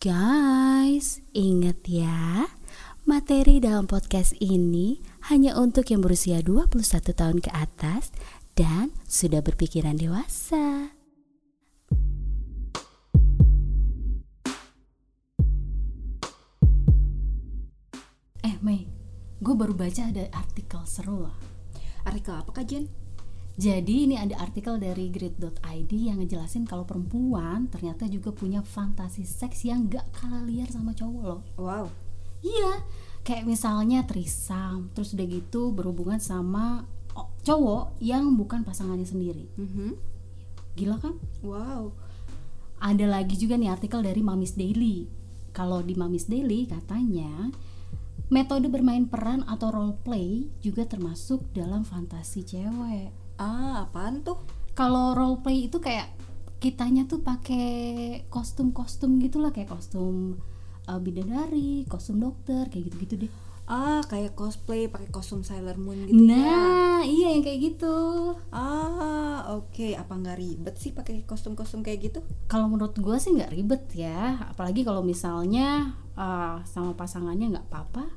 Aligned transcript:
Guys, 0.00 1.20
ingat 1.36 1.84
ya, 1.84 2.48
materi 3.04 3.60
dalam 3.60 3.84
podcast 3.84 4.32
ini 4.40 4.96
hanya 5.28 5.60
untuk 5.60 5.92
yang 5.92 6.00
berusia 6.00 6.40
21 6.40 7.12
tahun 7.12 7.44
ke 7.44 7.52
atas 7.52 8.08
dan 8.56 8.96
sudah 9.04 9.44
berpikiran 9.44 10.00
dewasa. 10.00 10.96
Eh 18.40 18.56
Mei, 18.64 18.88
gue 19.44 19.52
baru 19.52 19.76
baca 19.76 20.08
ada 20.08 20.24
artikel 20.32 20.80
seru 20.88 21.28
lah. 21.28 21.36
Artikel 22.08 22.40
apa 22.40 22.48
kak 22.56 22.64
Jen? 22.64 22.88
Jadi 23.58 24.08
ini 24.08 24.16
ada 24.16 24.38
artikel 24.38 24.78
dari 24.78 25.10
grid.id 25.10 25.92
yang 25.92 26.22
ngejelasin 26.22 26.64
kalau 26.64 26.86
perempuan 26.86 27.66
ternyata 27.68 28.06
juga 28.06 28.30
punya 28.30 28.62
fantasi 28.62 29.26
seks 29.26 29.66
yang 29.66 29.90
gak 29.90 30.06
kalah 30.14 30.46
liar 30.46 30.70
sama 30.70 30.94
cowok 30.94 31.22
loh. 31.24 31.42
Wow. 31.58 31.86
Iya, 32.40 32.80
kayak 33.20 33.44
misalnya 33.44 34.08
trisam, 34.08 34.88
terus 34.96 35.12
udah 35.12 35.26
gitu 35.28 35.76
berhubungan 35.76 36.16
sama 36.22 36.88
cowok 37.44 38.00
yang 38.00 38.32
bukan 38.36 38.64
pasangannya 38.64 39.04
sendiri. 39.04 39.44
Mhm. 39.60 39.96
Gila 40.76 40.96
kan? 40.96 41.20
Wow. 41.44 41.92
Ada 42.80 43.04
lagi 43.04 43.36
juga 43.36 43.60
nih 43.60 43.68
artikel 43.68 44.00
dari 44.00 44.24
Mamis 44.24 44.56
Daily. 44.56 45.04
Kalau 45.52 45.84
di 45.84 45.92
Mamis 45.92 46.30
Daily 46.30 46.64
katanya 46.64 47.52
metode 48.32 48.70
bermain 48.72 49.04
peran 49.04 49.44
atau 49.44 49.68
role 49.68 49.98
play 50.00 50.48
juga 50.64 50.88
termasuk 50.88 51.44
dalam 51.52 51.84
fantasi 51.84 52.40
cewek. 52.46 53.19
Ah, 53.40 53.88
apaan 53.88 54.20
tuh? 54.20 54.36
Kalau 54.76 55.16
role 55.16 55.40
play 55.40 55.72
itu 55.72 55.80
kayak 55.80 56.12
kitanya 56.60 57.08
tuh 57.08 57.24
pakai 57.24 58.20
kostum-kostum 58.28 59.16
gitulah 59.16 59.48
kayak 59.48 59.72
kostum 59.72 60.36
uh, 60.84 61.00
bidadari, 61.00 61.88
kostum 61.88 62.20
dokter 62.20 62.68
kayak 62.68 62.92
gitu-gitu 62.92 63.26
deh. 63.26 63.32
Ah, 63.70 64.02
kayak 64.02 64.34
cosplay 64.34 64.90
pakai 64.90 65.14
kostum 65.14 65.46
Sailor 65.46 65.78
Moon 65.78 66.10
gitu 66.10 66.26
ya. 66.26 66.34
Nah, 66.34 67.00
iya 67.06 67.38
yang 67.38 67.46
kayak 67.46 67.60
gitu. 67.70 67.96
Ah, 68.50 69.46
oke. 69.54 69.94
Apa 69.94 70.18
nggak 70.18 70.36
ribet 70.42 70.74
sih 70.74 70.90
pakai 70.90 71.22
kostum-kostum 71.22 71.86
kayak 71.86 72.10
gitu? 72.10 72.20
Kalau 72.50 72.66
menurut 72.66 72.98
gue 72.98 73.16
sih 73.22 73.30
nggak 73.30 73.54
ribet 73.54 73.86
ya, 73.94 74.42
apalagi 74.50 74.82
kalau 74.82 75.06
misalnya 75.06 75.94
uh, 76.18 76.58
sama 76.66 76.98
pasangannya 76.98 77.54
nggak 77.54 77.70
apa-apa, 77.70 78.10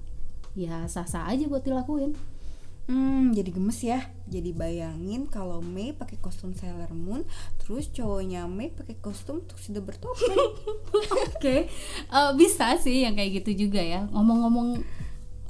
ya 0.57 0.89
sah-sah 0.89 1.29
aja 1.29 1.45
buat 1.45 1.61
dilakuin. 1.61 2.17
Hmm, 2.83 3.31
jadi 3.31 3.47
gemes 3.55 3.79
ya. 3.79 4.11
Jadi 4.27 4.51
bayangin 4.51 5.23
kalau 5.31 5.63
Mei 5.63 5.95
pakai 5.95 6.19
kostum 6.19 6.51
Sailor 6.51 6.91
Moon, 6.91 7.23
terus 7.55 7.87
cowoknya 7.87 8.43
Mei 8.51 8.75
pakai 8.75 8.99
kostum 8.99 9.39
tuxedo 9.47 9.79
bertopeng. 9.79 10.35
Oke, 11.31 11.71
Eh, 12.11 12.31
bisa 12.35 12.75
sih 12.75 13.07
yang 13.07 13.15
kayak 13.15 13.43
gitu 13.43 13.67
juga 13.67 13.79
ya. 13.79 14.03
Ngomong-ngomong 14.11 14.83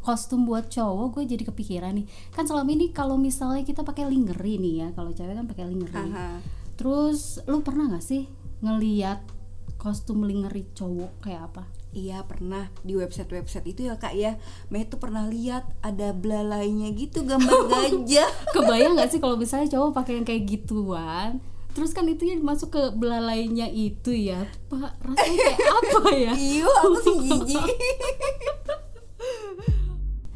kostum 0.03 0.45
buat 0.45 0.69
cowok, 0.69 1.17
gue 1.17 1.23
jadi 1.33 1.43
kepikiran 1.49 1.95
nih. 1.97 2.05
Kan 2.35 2.45
selama 2.45 2.69
ini 2.69 2.93
kalau 2.93 3.17
misalnya 3.17 3.65
kita 3.65 3.81
pakai 3.81 4.05
lingerie 4.05 4.61
nih 4.61 4.73
ya, 4.85 4.87
kalau 4.93 5.09
cewek 5.09 5.33
kan 5.33 5.47
pakai 5.49 5.65
lingerie. 5.65 6.11
Aha. 6.13 6.37
Terus 6.77 7.41
lu 7.49 7.65
pernah 7.65 7.89
nggak 7.89 8.03
sih 8.05 8.29
ngeliat 8.61 9.25
kostum 9.81 10.21
lingerie 10.21 10.69
cowok 10.77 11.23
kayak 11.23 11.49
apa? 11.49 11.63
Iya 11.93 12.25
pernah 12.25 12.73
di 12.81 12.97
website-website 12.97 13.69
itu 13.69 13.85
ya 13.85 14.01
kak 14.01 14.17
ya 14.17 14.41
Mei 14.73 14.81
tuh 14.89 14.97
pernah 14.97 15.29
lihat 15.29 15.61
ada 15.85 16.09
belalainya 16.09 16.89
gitu 16.97 17.21
gambar 17.21 17.69
gajah 17.71 18.29
Kebayang 18.49 18.97
nggak 18.97 19.13
sih 19.13 19.21
kalau 19.21 19.37
misalnya 19.37 19.69
cowok 19.69 19.93
pakai 19.93 20.17
yang 20.17 20.25
kayak 20.25 20.43
gituan? 20.49 21.37
Terus 21.73 21.89
kan 21.93 22.05
itu 22.05 22.29
yang 22.29 22.45
masuk 22.45 22.69
ke 22.69 22.83
belalainya 22.93 23.65
itu 23.65 24.13
ya, 24.13 24.45
pak 24.69 24.93
rasanya 25.01 25.37
kayak 25.57 25.73
apa 25.81 26.09
ya? 26.13 26.33
Iya 26.37 26.69
aku 26.69 26.95
sih 27.01 27.15
jijik 27.25 27.65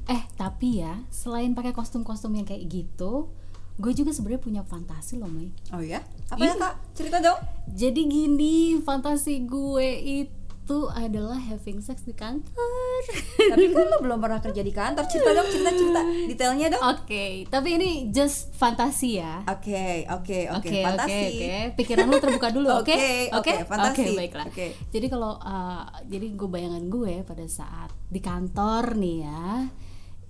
Eh 0.10 0.22
tapi 0.34 0.82
ya, 0.82 0.98
selain 1.14 1.54
pakai 1.54 1.78
kostum-kostum 1.78 2.34
yang 2.34 2.48
kayak 2.48 2.66
gitu, 2.66 3.30
gue 3.78 3.92
juga 3.94 4.10
sebenarnya 4.16 4.42
punya 4.42 4.62
fantasi 4.66 5.22
loh, 5.22 5.30
Mei. 5.30 5.54
Oh 5.70 5.84
ya? 5.84 6.02
Apa 6.34 6.42
ya 6.42 6.56
kak? 6.58 6.74
Cerita 6.98 7.22
dong 7.22 7.38
Jadi 7.70 8.02
gini, 8.10 8.82
fantasi 8.82 9.46
gue 9.46 9.90
itu 10.02 10.47
adalah 10.92 11.40
having 11.40 11.80
sex 11.80 12.04
di 12.04 12.12
kantor. 12.12 13.02
Tapi 13.56 13.66
kan 13.72 13.86
lo 13.88 13.98
belum 14.04 14.20
pernah 14.20 14.44
kerja 14.44 14.60
di 14.60 14.74
kantor 14.76 15.08
Cerita 15.08 15.32
dong, 15.32 15.48
cerita-cerita 15.48 16.02
Detailnya 16.28 16.68
dong 16.76 16.84
Oke, 16.92 17.48
tapi 17.48 17.80
ini 17.80 18.12
just 18.12 18.52
fantasi 18.52 19.24
ya. 19.24 19.48
Oke, 19.48 20.04
oke, 20.12 20.52
oke 20.52 20.68
Oke, 20.68 20.68
oke, 20.68 20.84
Fantasi 20.84 21.24
oke. 21.24 21.56
Pikiran 21.80 22.06
lu 22.12 22.18
terbuka 22.20 22.50
dulu, 22.52 22.68
oke? 22.84 22.92
Oke, 22.92 23.32
oke, 23.32 23.54
fantasi. 23.64 24.04
Oke, 24.04 24.20
baiklah. 24.20 24.46
Oke. 24.52 24.68
Jadi 24.92 25.08
kalau 25.08 25.40
uh, 25.40 25.88
jadi 26.04 26.28
gue 26.36 26.50
bayangan 26.52 26.84
gue 26.92 27.24
pada 27.24 27.46
saat 27.48 27.96
di 28.12 28.20
kantor 28.20 29.00
nih 29.00 29.18
ya, 29.24 29.72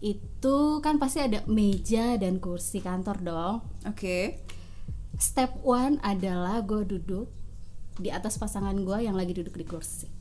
itu 0.06 0.58
kan 0.86 1.02
pasti 1.02 1.26
ada 1.26 1.42
meja 1.50 2.22
dan 2.22 2.38
kursi 2.38 2.86
kantor 2.86 3.18
dong. 3.26 3.56
Oke 3.90 4.46
Step 5.18 5.66
one 5.66 5.98
adalah 6.06 6.62
gue 6.62 6.86
duduk 6.86 7.34
di 7.98 8.14
atas 8.14 8.38
pasangan 8.38 8.78
gue 8.78 9.02
yang 9.02 9.18
lagi 9.18 9.34
duduk 9.34 9.58
di 9.58 9.66
kursi. 9.66 10.17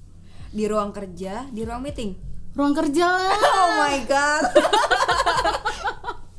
Di 0.56 0.64
ruang 0.64 0.88
kerja, 0.88 1.44
di 1.52 1.60
ruang 1.68 1.84
meeting 1.84 2.16
Ruang 2.56 2.72
kerja 2.72 3.04
lah. 3.04 3.36
Oh 3.60 3.68
my 3.76 3.96
god 4.08 4.44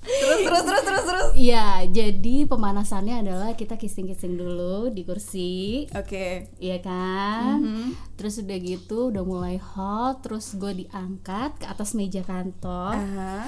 Terus, 0.08 0.40
terus, 0.42 0.64
terus, 0.66 0.84
terus, 0.84 1.04
terus 1.06 1.28
Iya, 1.38 1.86
jadi 1.86 2.50
pemanasannya 2.50 3.22
adalah 3.22 3.54
kita 3.54 3.78
kissing-kissing 3.78 4.34
dulu 4.34 4.90
di 4.90 5.06
kursi. 5.06 5.86
Oke 5.94 6.50
Iya 6.58 6.82
kan? 6.82 7.62
Mhm. 7.62 7.88
Terus 8.18 8.42
udah 8.42 8.58
gitu 8.58 9.14
udah 9.14 9.22
mulai 9.22 9.62
hot, 9.62 10.26
terus 10.26 10.58
gue 10.58 10.88
diangkat 10.88 11.62
ke 11.62 11.66
atas 11.70 11.94
meja 11.94 12.26
kantor. 12.26 12.98
Aha. 12.98 13.46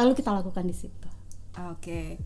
Lalu 0.00 0.12
kita 0.16 0.32
lakukan 0.32 0.64
di 0.64 0.72
situ. 0.72 1.08
Oke 1.68 2.16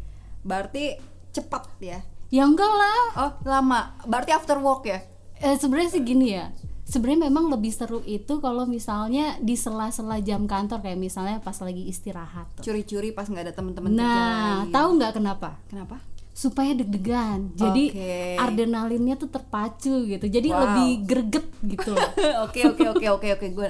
Berarti 0.46 0.94
cepat 1.34 1.66
ya 1.82 1.98
Ya 2.30 2.46
enggak 2.46 2.70
lah. 2.70 3.02
Oh 3.18 3.32
lama 3.42 3.98
Berarti 4.06 4.30
after 4.30 4.62
work 4.62 4.86
ya 4.86 5.02
Eh, 5.42 5.58
sebenarnya 5.58 5.90
sih 5.98 6.04
gini 6.06 6.30
ya. 6.30 6.54
Sebenarnya 6.84 7.32
memang 7.32 7.48
lebih 7.48 7.72
seru 7.72 8.04
itu 8.04 8.44
kalau 8.44 8.68
misalnya 8.68 9.40
di 9.40 9.56
sela-sela 9.56 10.20
jam 10.20 10.44
kantor 10.44 10.84
kayak 10.84 11.00
misalnya 11.00 11.40
pas 11.40 11.56
lagi 11.64 11.88
istirahat. 11.88 12.60
Curi-curi 12.60 13.08
pas 13.16 13.24
nggak 13.24 13.44
ada 13.50 13.54
temen-temen 13.56 13.88
kerja 13.96 14.04
Nah, 14.04 14.68
tahu 14.68 15.00
nggak 15.00 15.12
kenapa? 15.16 15.56
Kenapa? 15.72 15.96
Supaya 16.36 16.76
deg-degan. 16.76 17.56
Jadi 17.56 17.88
Oke. 17.88 18.36
adrenalinnya 18.36 19.16
tuh 19.16 19.32
terpacu 19.32 20.04
gitu. 20.04 20.28
Jadi 20.28 20.52
Wow. 20.52 20.60
lebih 20.60 20.90
greget 21.08 21.46
gitu. 21.64 21.96
Oke, 22.44 22.68
oke, 22.68 22.84
oke, 22.92 23.06
oke, 23.16 23.28
oke 23.32 23.46
Gue 23.56 23.68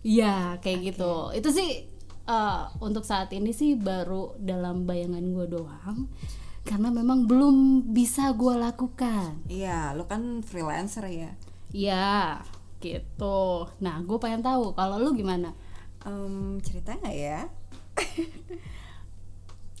Iya, 0.00 0.56
kayak 0.64 0.78
gitu. 0.96 1.36
Itu 1.36 1.52
sih 1.52 1.84
eh, 2.26 2.62
untuk 2.80 3.04
saat 3.04 3.28
ini 3.36 3.52
sih 3.52 3.76
baru 3.76 4.40
dalam 4.40 4.88
bayangan 4.88 5.24
gue 5.36 5.46
doang. 5.52 6.08
Karena 6.64 6.88
memang 6.88 7.28
belum 7.28 7.86
bisa 7.92 8.32
gue 8.32 8.56
lakukan. 8.56 9.46
Iya, 9.52 9.92
lo 9.92 10.08
kan 10.08 10.40
freelancer 10.40 11.04
ya 11.12 11.30
Iya, 11.70 12.40
gitu. 12.78 13.66
Nah, 13.80 14.02
gue 14.02 14.18
pengen 14.18 14.42
tahu 14.42 14.72
kalau 14.72 14.98
lu 14.98 15.14
gimana? 15.14 15.54
Em, 16.06 16.60
Cerita 16.62 16.94
nggak 16.94 17.16
ya? 17.16 17.40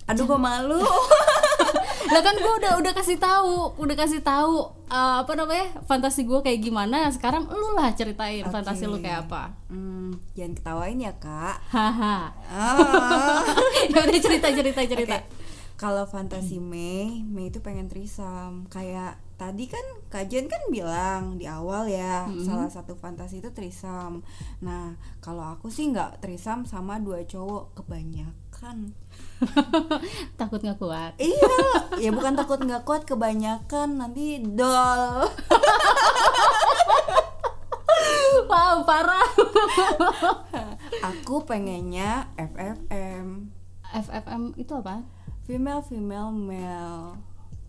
Aduh 0.06 0.22
gue 0.22 0.38
malu 0.38 0.78
lah 2.14 2.22
kan 2.22 2.38
gue 2.38 2.52
udah 2.62 2.78
udah 2.78 2.92
kasih 2.94 3.18
tahu, 3.18 3.74
udah 3.82 3.96
kasih 3.98 4.22
tahu 4.22 4.62
eh, 4.86 5.16
apa 5.18 5.32
namanya 5.34 5.82
fantasi 5.82 6.22
gue 6.22 6.38
kayak 6.46 6.62
gimana. 6.62 7.10
Sekarang 7.10 7.50
lu 7.50 7.74
lah 7.74 7.90
ceritain 7.98 8.46
fantasi 8.46 8.86
lu 8.86 9.02
kayak 9.02 9.26
apa. 9.26 9.50
Hmm, 9.66 10.14
Jangan 10.38 10.54
ketawain 10.54 11.02
ya 11.02 11.10
kak 11.18 11.58
Haha. 11.74 12.30
ah. 12.46 13.42
ya 13.90 13.98
udah 14.06 14.20
cerita 14.22 14.46
cerita 14.54 14.80
cerita. 14.86 15.16
Oke. 15.18 15.26
Kalau 15.74 16.06
fantasi 16.06 16.62
Mei, 16.62 17.26
Mei 17.26 17.50
itu 17.50 17.58
pengen 17.58 17.90
trisam. 17.90 18.70
Kayak 18.70 19.18
tadi 19.36 19.68
kan 19.68 19.84
kajian 20.08 20.48
kan 20.48 20.60
bilang 20.72 21.36
di 21.36 21.44
awal 21.44 21.84
ya, 21.86 22.24
salah 22.40 22.72
satu 22.72 22.96
fantasi 22.96 23.44
itu 23.44 23.52
trisam. 23.52 24.24
Nah, 24.64 24.96
kalau 25.20 25.44
aku 25.44 25.68
sih 25.68 25.92
nggak 25.92 26.24
trisam 26.24 26.64
sama 26.64 26.96
dua 26.96 27.24
cowok 27.28 27.76
kebanyakan. 27.76 28.96
Takut 30.40 30.60
nggak 30.64 30.80
kuat. 30.80 31.12
iya, 31.20 31.56
ya 32.00 32.10
bukan 32.12 32.32
takut 32.32 32.56
nggak 32.56 32.88
kuat 32.88 33.04
kebanyakan 33.04 34.00
nanti 34.00 34.40
dol. 34.40 35.28
Wow, 38.46 38.86
parah. 38.86 39.26
aku 41.10 41.42
pengennya 41.48 42.30
FFM, 42.38 43.50
FFM 43.90 44.54
itu 44.54 44.70
apa? 44.76 45.02
female 45.46 45.82
female 45.86 46.34
male. 46.34 47.22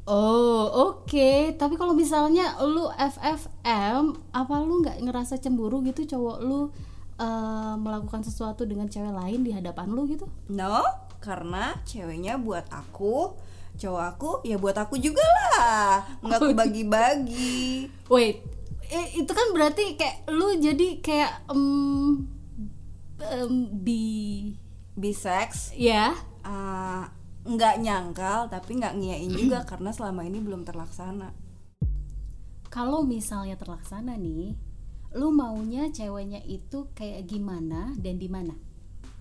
Oh, 0.07 0.71
oke. 0.87 1.59
Tapi 1.59 1.75
kalau 1.75 1.91
misalnya 1.91 2.55
lu 2.63 2.87
FFM, 2.95 4.15
apa 4.31 4.53
lu 4.63 4.79
nggak 4.79 5.03
ngerasa 5.03 5.35
cemburu 5.43 5.83
gitu 5.83 6.07
cowok 6.07 6.37
lu 6.39 6.71
eh, 7.19 7.75
melakukan 7.75 8.23
sesuatu 8.23 8.63
dengan 8.63 8.87
cewek 8.87 9.11
lain 9.11 9.43
di 9.43 9.51
hadapan 9.51 9.91
lu 9.91 10.07
gitu? 10.07 10.23
No, 10.47 10.79
karena 11.19 11.75
ceweknya 11.83 12.39
buat 12.39 12.71
aku, 12.71 13.35
cowok 13.75 14.03
aku 14.15 14.29
ya 14.47 14.55
buat 14.55 14.79
aku 14.79 14.95
juga 14.95 15.27
lah. 15.27 16.07
Nggak 16.23 16.39
aku 16.41 16.55
bagi-bagi. 16.55 17.91
Wait, 18.07 18.47
eh, 18.87 19.07
itu 19.19 19.31
kan 19.35 19.51
berarti 19.51 19.99
kayak 19.99 20.23
lu 20.31 20.55
jadi 20.55 21.03
kayak 21.03 21.51
um, 21.51 22.23
um, 23.19 23.53
bi 23.75 24.55
bisex 24.97 25.77
ya 25.77 26.09
uh, 26.41 27.05
nggak 27.47 27.75
nyangkal 27.79 28.51
tapi 28.51 28.77
nggak 28.77 28.95
ngiyain 28.99 29.31
juga 29.31 29.63
karena 29.69 29.95
selama 29.95 30.27
ini 30.27 30.43
belum 30.43 30.67
terlaksana. 30.67 31.31
Kalau 32.67 33.07
misalnya 33.07 33.55
terlaksana 33.55 34.19
nih 34.19 34.59
lu 35.15 35.31
maunya 35.31 35.87
ceweknya 35.87 36.43
itu 36.43 36.91
kayak 36.91 37.25
gimana 37.25 37.95
dan 37.95 38.19
di 38.19 38.27
mana 38.27 38.66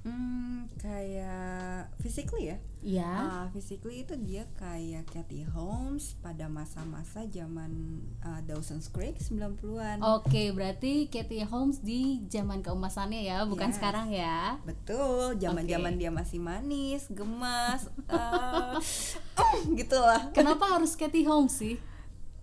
Hmm, 0.06 0.70
kayak 0.78 1.90
physically 1.98 2.54
ya. 2.54 2.58
ya 2.78 3.10
Ah, 3.10 3.46
physically 3.50 4.06
itu 4.06 4.14
dia 4.22 4.46
kayak 4.54 5.10
Katie 5.10 5.42
Holmes 5.50 6.14
pada 6.22 6.46
masa-masa 6.46 7.26
zaman 7.26 7.98
uh, 8.22 8.38
Dawson's 8.46 8.86
Creek 8.86 9.18
90-an. 9.18 9.98
Oke, 9.98 10.54
berarti 10.54 11.10
Katie 11.10 11.42
Holmes 11.42 11.82
di 11.82 12.22
zaman 12.30 12.62
keemasannya 12.62 13.26
ya, 13.26 13.42
bukan 13.44 13.74
Yes. 13.74 13.82
sekarang 13.82 14.14
ya. 14.14 14.62
Betul, 14.62 15.34
zaman-zaman 15.42 15.98
Oke. 15.98 16.00
dia 16.00 16.10
masih 16.14 16.38
manis, 16.38 17.10
gemas, 17.10 17.90
uh, 18.14 18.78
gitu 19.74 19.98
lah. 19.98 20.30
Kenapa 20.30 20.70
harus 20.70 20.94
Katie 20.94 21.26
Holmes 21.26 21.50
sih? 21.50 21.74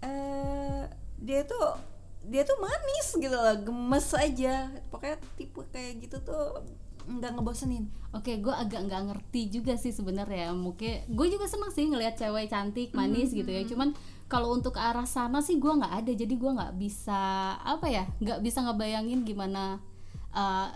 Eh, 0.03 0.83
dia 1.15 1.47
tuh 1.47 1.79
dia 2.23 2.43
tuh 2.43 2.59
manis 2.59 3.07
gitu 3.15 3.31
loh, 3.31 3.55
gemes 3.63 4.11
aja. 4.11 4.67
Pokoknya 4.91 5.15
tipe 5.39 5.63
kayak 5.71 6.03
gitu 6.03 6.19
tuh 6.19 6.59
nggak 7.07 7.31
ngebosenin. 7.37 7.85
Oke, 8.13 8.37
gue 8.39 8.53
agak 8.53 8.85
nggak 8.85 9.03
ngerti 9.09 9.49
juga 9.49 9.73
sih 9.79 9.91
sebenarnya. 9.91 10.53
Mungkin 10.53 11.09
gue 11.11 11.27
juga 11.27 11.45
seneng 11.49 11.73
sih 11.73 11.89
ngelihat 11.89 12.15
cewek 12.17 12.49
cantik, 12.49 12.93
manis 12.93 13.33
gitu 13.33 13.49
ya. 13.49 13.65
Cuman 13.65 13.97
kalau 14.29 14.53
untuk 14.55 14.77
arah 14.77 15.05
sana 15.05 15.41
sih 15.41 15.57
gue 15.57 15.69
nggak 15.69 16.05
ada, 16.05 16.11
jadi 16.13 16.33
gue 16.33 16.51
nggak 16.57 16.73
bisa 16.77 17.53
apa 17.59 17.85
ya, 17.89 18.05
nggak 18.21 18.39
bisa 18.41 18.65
ngebayangin 18.65 19.25
gimana 19.25 19.81
uh, 20.33 20.69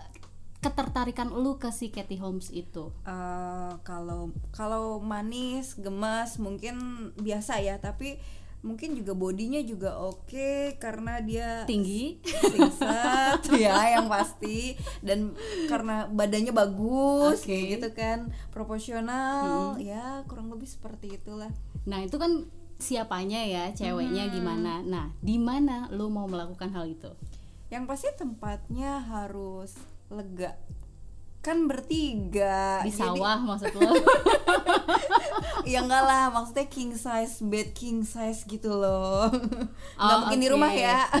ketertarikan 0.58 1.30
lu 1.30 1.54
ke 1.54 1.70
si 1.70 1.94
Katie 1.94 2.18
Holmes 2.18 2.50
itu. 2.50 2.90
Eh, 3.06 3.72
kalau 3.86 4.34
kalau 4.50 4.98
manis 4.98 5.78
gemas 5.78 6.34
mungkin 6.42 6.78
biasa 7.14 7.62
ya 7.62 7.78
tapi 7.78 8.18
mungkin 8.58 8.98
juga 8.98 9.14
bodinya 9.14 9.62
juga 9.62 9.94
oke 9.96 10.74
karena 10.76 11.22
dia 11.22 11.62
Tinggi. 11.62 12.18
singset 12.26 13.38
ya 13.62 13.94
yang 13.94 14.10
pasti 14.10 14.74
dan 14.98 15.38
karena 15.70 16.10
badannya 16.10 16.50
bagus 16.50 17.42
Oke. 17.42 17.54
kayak 17.54 17.64
gitu 17.78 17.88
kan 17.94 18.18
proporsional 18.50 19.78
ya 19.78 20.26
kurang 20.26 20.50
lebih 20.50 20.66
seperti 20.66 21.14
itulah 21.14 21.50
Nah 21.86 22.04
itu 22.04 22.18
kan 22.18 22.44
siapanya 22.76 23.42
ya, 23.42 23.64
ceweknya 23.72 24.28
gimana. 24.28 24.84
Nah 24.84 25.10
di 25.18 25.34
mana 25.34 25.88
lu 25.88 26.12
mau 26.12 26.28
melakukan 26.28 26.68
hal 26.70 26.84
itu? 26.86 27.08
yang 27.68 27.84
pasti 27.84 28.08
tempatnya 28.12 28.96
harus 29.02 29.76
lega 30.08 30.56
kan 31.38 31.68
bertiga 31.68 32.80
Di 32.80 32.88
jadi- 32.88 32.96
sawah 33.12 33.40
maksud 33.40 33.72
lo? 33.72 33.92
ya 35.72 35.78
enggak 35.80 36.02
lah 36.02 36.28
maksudnya 36.28 36.66
king 36.66 36.92
size 36.92 37.40
bed 37.42 37.72
king 37.72 38.02
size 38.02 38.44
gitu 38.44 38.70
loh. 38.70 39.28
Nggak 39.96 40.14
Oh, 40.14 40.18
mungkin 40.22 40.38
di 40.38 40.46
oke. 40.46 40.54
rumah 40.54 40.72
ya. 40.72 40.98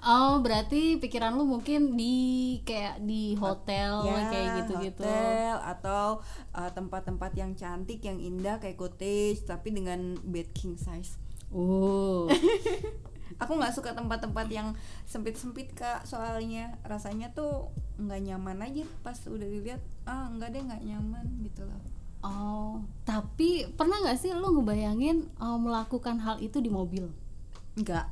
Oh 0.00 0.40
berarti 0.40 0.96
pikiran 0.96 1.36
lu 1.36 1.44
mungkin 1.44 1.92
di 1.92 2.16
kayak 2.64 3.04
di 3.04 3.36
hotel 3.36 4.00
Ya, 4.00 4.32
kayak 4.32 4.48
gitu-gitu. 4.64 5.04
hotel 5.04 5.60
atau 5.60 6.24
uh, 6.56 6.70
tempat-tempat 6.72 7.36
yang 7.36 7.52
cantik 7.52 8.00
yang 8.00 8.16
indah 8.16 8.56
kayak 8.56 8.80
cottage 8.80 9.44
tapi 9.44 9.68
dengan 9.68 10.16
bed 10.24 10.56
king 10.56 10.80
size. 10.80 11.20
Uh, 11.52 12.24
aku 13.36 13.52
nggak 13.60 13.76
suka 13.76 13.92
tempat-tempat 13.92 14.48
yang 14.48 14.72
sempit-sempit 15.04 15.76
kak 15.76 16.08
soalnya 16.08 16.80
rasanya 16.80 17.36
tuh 17.36 17.68
nggak 18.00 18.24
nyaman 18.24 18.56
aja 18.64 18.88
pas 19.04 19.20
udah 19.28 19.44
dilihat 19.44 19.84
ah 20.04 20.32
nggak 20.32 20.48
deh 20.50 20.62
nggak 20.64 20.80
nyaman 20.80 21.28
gitu 21.44 21.68
loh 21.68 21.76
oh 22.20 22.80
tapi 23.02 23.64
pernah 23.72 23.98
nggak 23.98 24.16
sih 24.16 24.30
lu 24.30 24.54
ngebayangin 24.54 25.28
uh, 25.36 25.56
melakukan 25.56 26.18
hal 26.18 26.36
itu 26.38 26.58
di 26.58 26.68
mobil? 26.68 27.08
nggak 27.72 28.06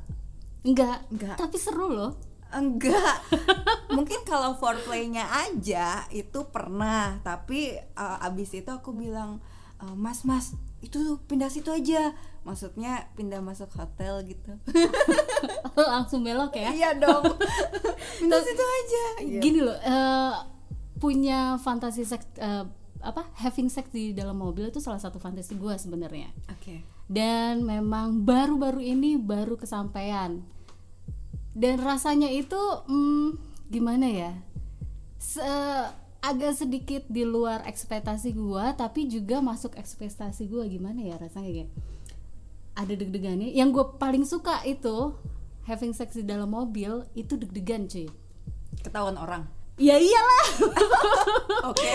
Enggak, 0.59 1.07
Nggak. 1.07 1.35
tapi 1.37 1.55
seru 1.55 1.87
loh. 1.87 2.11
enggak 2.49 3.21
mungkin 3.95 4.25
kalau 4.25 4.51
foreplaynya 4.53 5.21
aja 5.23 6.03
itu 6.09 6.39
pernah 6.49 7.21
tapi 7.21 7.77
uh, 7.93 8.17
abis 8.21 8.57
itu 8.57 8.67
aku 8.67 8.89
bilang 8.89 9.37
"Uh, 9.77 9.93
mas 9.93 10.25
mas 10.25 10.51
itu 10.81 10.97
tuh 10.97 11.21
pindah 11.21 11.47
situ 11.47 11.69
aja 11.69 12.09
maksudnya 12.41 13.05
pindah 13.13 13.39
masuk 13.39 13.69
hotel 13.71 14.25
gitu 14.25 14.57
Langsung 15.77 16.23
belok 16.23 16.55
ya. 16.55 16.71
iya 16.71 16.89
dong 16.93 17.23
pindah 18.19 18.41
situ 18.41 18.63
aja 18.65 19.03
Gitu. 19.21 19.39
Gini 19.39 19.59
loh, 19.61 19.75
eh, 19.75 20.33
punya 20.97 21.55
fantasi 21.55 22.01
seks 22.01 22.25
eh, 22.35 22.65
apa 22.99 23.31
having 23.39 23.71
sex 23.71 23.87
di 23.95 24.11
dalam 24.11 24.35
mobil 24.35 24.67
itu 24.67 24.83
salah 24.83 24.99
satu 24.99 25.17
fantasi 25.17 25.55
gue 25.55 25.75
sebenarnya. 25.79 26.29
oke. 26.51 26.83
Dan 27.09 27.65
memang 27.65 28.21
baru-baru 28.21 28.83
ini 28.85 29.17
baru 29.17 29.57
kesampaian. 29.57 30.45
Dan 31.55 31.81
rasanya 31.81 32.29
itu 32.29 32.59
hmm, 32.85 33.39
gimana 33.73 34.05
ya? 34.05 34.31
Se- 35.17 35.89
agak 36.19 36.53
sedikit 36.59 37.07
di 37.07 37.23
luar 37.23 37.63
ekspektasi 37.63 38.35
gua 38.35 38.75
tapi 38.75 39.07
juga 39.07 39.41
masuk 39.41 39.73
ekspektasi 39.73 40.45
gua. 40.51 40.69
Gimana 40.69 41.01
ya 41.01 41.17
rasanya 41.17 41.49
kayak 41.49 41.71
ada 42.77 42.93
deg-degannya. 42.93 43.51
Yang 43.57 43.69
gue 43.75 43.85
paling 43.97 44.23
suka 44.23 44.61
itu 44.63 45.17
having 45.65 45.91
sex 45.91 46.13
di 46.13 46.23
dalam 46.23 46.53
mobil 46.53 47.03
itu 47.17 47.35
deg-degan 47.35 47.89
cuy. 47.89 48.07
Ketahuan 48.85 49.17
orang 49.17 49.58
ya 49.79 49.95
iyalah. 49.95 50.45
Oke. 51.71 51.91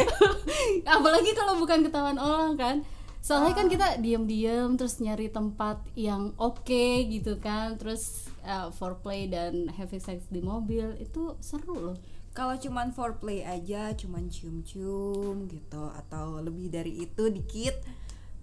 Apalagi 0.89 1.37
kalau 1.37 1.61
bukan 1.61 1.85
ketahuan 1.85 2.17
orang 2.17 2.57
kan? 2.57 2.77
Soalnya 3.25 3.57
kan 3.57 3.73
kita 3.73 3.89
diam-diam 4.05 4.77
terus 4.77 5.01
nyari 5.01 5.33
tempat 5.33 5.81
yang 5.97 6.37
oke 6.37 7.09
gitu 7.09 7.41
kan. 7.41 7.81
Terus 7.81 8.29
uh, 8.45 8.69
foreplay 8.69 9.33
dan 9.33 9.73
having 9.73 10.01
sex 10.01 10.29
di 10.29 10.45
mobil 10.45 10.93
itu 11.01 11.33
seru 11.41 11.73
loh. 11.73 11.97
Kalau 12.37 12.53
cuman 12.61 12.93
foreplay 12.93 13.41
aja 13.41 13.97
cuman 13.97 14.29
cium-cium 14.29 15.49
gitu 15.49 15.89
atau 16.05 16.43
lebih 16.45 16.69
dari 16.69 17.01
itu 17.01 17.33
dikit 17.33 17.81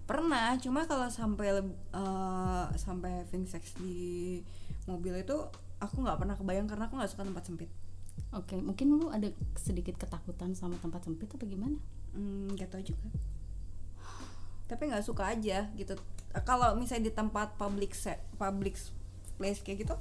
pernah. 0.02 0.58
Cuma 0.58 0.88
kalau 0.88 1.06
sampai 1.12 1.62
eh, 1.62 2.64
sampai 2.74 3.22
having 3.22 3.46
sex 3.46 3.76
di 3.78 4.40
mobil 4.90 5.14
itu 5.20 5.36
aku 5.78 6.02
nggak 6.02 6.18
pernah 6.18 6.34
kebayang 6.34 6.66
karena 6.66 6.90
aku 6.90 6.94
nggak 6.98 7.10
suka 7.12 7.22
tempat 7.22 7.44
sempit 7.46 7.70
oke 8.32 8.56
mungkin 8.60 8.96
lu 8.96 9.12
ada 9.12 9.28
sedikit 9.56 10.00
ketakutan 10.00 10.56
sama 10.56 10.76
tempat 10.80 11.04
sempit 11.04 11.28
atau 11.28 11.44
gimana? 11.44 11.76
Hmm, 12.12 12.52
gak 12.56 12.72
tau 12.72 12.82
juga. 12.84 13.08
Tapi 14.68 14.82
nggak 14.88 15.04
suka 15.04 15.32
aja 15.32 15.68
gitu. 15.76 15.96
Kalau 16.48 16.72
misalnya 16.80 17.12
di 17.12 17.14
tempat 17.14 17.60
public 17.60 17.92
se- 17.92 18.24
public 18.40 18.80
place 19.36 19.60
kayak 19.60 19.84
gitu 19.84 19.96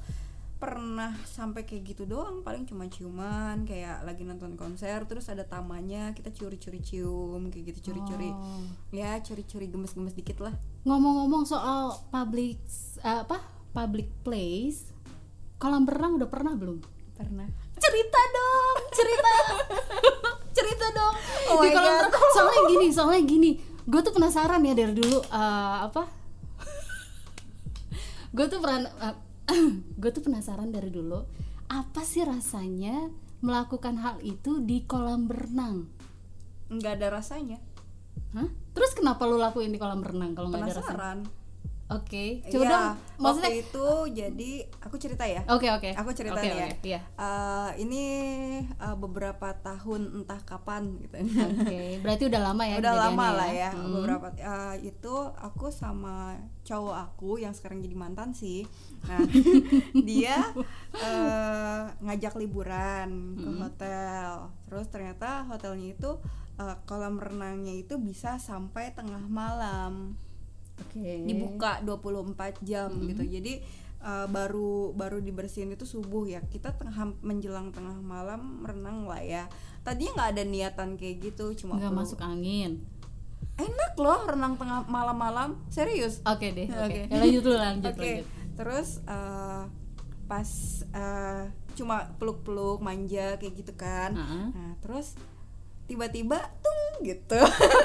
pernah 0.62 1.18
sampai 1.26 1.66
kayak 1.66 1.92
gitu 1.92 2.04
doang. 2.06 2.46
Paling 2.46 2.70
cuma 2.70 2.86
ciuman 2.88 3.66
kayak 3.66 4.06
lagi 4.06 4.24
nonton 4.24 4.54
konser 4.56 5.04
terus 5.10 5.28
ada 5.28 5.44
tamannya 5.44 6.14
kita 6.14 6.30
curi-curi 6.32 6.80
cium 6.80 7.50
kayak 7.50 7.74
gitu 7.76 7.92
curi-curi. 7.92 8.30
Oh. 8.32 8.64
ya 8.94 9.18
curi-curi 9.20 9.68
gemes-gemes 9.68 10.14
dikit 10.14 10.40
lah. 10.40 10.54
Ngomong-ngomong 10.88 11.44
soal 11.50 11.98
public 12.14 12.62
uh, 13.02 13.26
apa? 13.28 13.42
Public 13.74 14.08
place 14.24 14.94
kolam 15.58 15.84
berenang 15.84 16.22
udah 16.22 16.30
pernah 16.30 16.54
belum? 16.54 16.80
Pernah 17.18 17.71
cerita 17.82 18.20
dong 18.32 18.78
cerita. 18.94 19.32
Cerita 20.58 20.86
dong. 20.92 21.16
Oh 21.48 21.64
Di 21.64 21.72
my 21.72 21.80
God. 21.80 22.12
renang. 22.12 22.32
soalnya 22.36 22.62
gini 22.68 22.88
soalnya 22.92 23.24
gini. 23.24 23.52
Gue 23.88 24.02
tuh 24.04 24.12
penasaran 24.12 24.60
ya 24.68 24.76
dari 24.76 24.92
dulu 24.92 25.24
eh, 25.24 25.78
apa? 25.88 26.04
Gue 28.36 28.46
tuh 28.52 28.60
pernah 28.60 28.92
gue 30.02 30.12
tuh 30.12 30.24
penasaran 30.24 30.70
dari 30.76 30.92
dulu 30.92 31.24
apa 31.72 32.04
sih 32.04 32.28
rasanya 32.28 33.08
melakukan 33.40 33.96
hal 34.04 34.20
itu 34.22 34.60
di 34.60 34.84
kolam 34.84 35.32
berenang? 35.32 35.88
Nggak 36.68 37.00
ada 37.00 37.08
rasanya. 37.24 37.64
Hah? 38.36 38.48
terus 38.72 38.96
kenapa 38.96 39.28
lu 39.28 39.36
lakuin 39.36 39.72
di 39.72 39.80
kolam 39.80 40.00
berenang 40.00 40.32
kalau 40.32 40.48
nggak 40.48 40.64
ada 40.64 40.76
rasanya 40.80 41.28
oke 41.92 42.24
coba 42.48 42.56
Iya, 42.58 42.70
dong 42.70 42.88
maksudnya 43.18 43.52
waktu 43.52 43.62
itu 43.62 43.86
jadi 44.16 44.52
aku 44.80 44.96
cerita 44.96 45.24
ya 45.24 45.42
oke 45.46 45.68
oke 45.70 45.90
Aku 45.94 46.10
cerita 46.12 46.40
nih 46.40 46.50
ya. 46.50 46.56
oke, 46.58 46.70
iya. 46.82 47.00
Eh, 47.14 47.70
ini 47.80 48.04
eh, 48.66 48.96
beberapa 48.96 49.54
tahun 49.56 50.02
entah 50.18 50.42
kapan 50.42 50.98
gitu. 50.98 51.16
Oke, 51.22 52.02
berarti 52.02 52.24
udah 52.26 52.42
lama 52.42 52.64
ya 52.64 52.76
Udah 52.82 52.96
lama 52.98 53.26
lah 53.36 53.50
ya. 53.52 53.70
Hmm. 53.70 53.94
Beberapa 53.94 54.28
eh, 54.34 54.76
itu 54.84 55.16
aku 55.38 55.70
sama 55.70 56.34
cowok 56.64 56.98
aku 56.98 57.38
yang 57.38 57.52
sekarang 57.52 57.78
jadi 57.80 57.94
mantan 57.94 58.32
sih. 58.32 58.66
Nah, 59.06 59.22
dia 60.10 60.50
eh, 60.96 61.82
ngajak 62.00 62.34
liburan 62.38 63.10
ke 63.36 63.46
Hmm. 63.46 63.60
hotel. 63.60 64.32
Terus 64.66 64.88
ternyata 64.88 65.46
hotelnya 65.46 65.92
itu 65.92 66.12
eh, 66.58 66.76
kolam 66.84 67.18
renangnya 67.18 67.76
itu 67.76 67.98
bisa 67.98 68.38
sampai 68.38 68.92
tengah 68.92 69.22
malam 69.24 70.18
Oke. 70.82 71.24
dibuka 71.24 71.80
24 71.82 72.34
jam 72.62 72.90
Mhm. 72.90 73.06
gitu. 73.08 73.24
Jadi 73.24 73.54
uh, 74.02 74.26
baru 74.28 74.92
baru 74.92 75.18
dibersihin 75.18 75.72
itu 75.72 75.86
subuh 75.86 76.26
ya 76.26 76.42
kita 76.44 76.74
tengah 76.74 76.94
menjelang 77.22 77.70
tengah 77.70 77.96
malam 77.96 78.42
renang 78.62 79.06
lah 79.06 79.22
ya 79.22 79.46
tadinya 79.82 80.14
nggak 80.16 80.30
ada 80.32 80.44
niatan 80.44 80.90
kayak 80.94 81.16
gitu 81.24 81.54
cuma 81.56 81.78
nggak 81.78 81.94
masuk 81.96 82.20
angin 82.20 82.82
enak 83.58 83.94
loh 83.96 84.26
renang 84.26 84.54
tengah 84.56 84.86
malam-malam 84.88 85.58
serius 85.68 86.22
oke 86.24 86.42
deh 86.44 86.66
oke 86.66 86.82
Oke. 86.82 87.02
Ya, 87.08 87.18
lanjut 87.20 87.42
dulu 87.44 87.58
lanjut 87.58 87.86
Oke, 87.88 88.02
lanjut 88.02 88.26
terus 88.52 88.90
uh, 89.06 89.66
pas 90.26 90.50
uh, 90.94 91.44
cuma 91.72 92.10
peluk-peluk 92.18 92.78
manja 92.80 93.38
kayak 93.38 93.54
gitu 93.56 93.74
kan 93.76 94.14
Heeh. 94.14 94.46
nah 94.52 94.74
terus 94.80 95.14
tiba-tiba 95.86 96.40
tung 96.62 96.82
gitu 97.02 97.38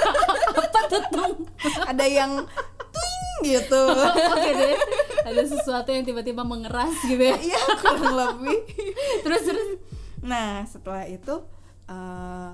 apa 0.49 0.81
tuh 0.87 1.03
Tung? 1.11 1.35
ada 1.83 2.05
yang 2.05 2.45
gitu. 3.45 3.83
Oke 4.33 4.51
deh. 4.55 4.77
Ada 5.27 5.43
sesuatu 5.45 5.91
yang 5.91 6.07
tiba-tiba 6.07 6.47
mengeras 6.47 6.95
gitu 7.05 7.21
ya. 7.21 7.37
Iya 7.37 7.63
kurang 7.83 8.15
lebih. 8.15 8.59
Terus 9.25 9.43
terus. 9.45 9.69
Nah 10.23 10.65
setelah 10.65 11.05
itu 11.05 11.43
uh, 11.91 12.53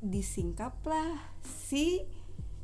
disingkaplah 0.00 1.20
si 1.44 2.02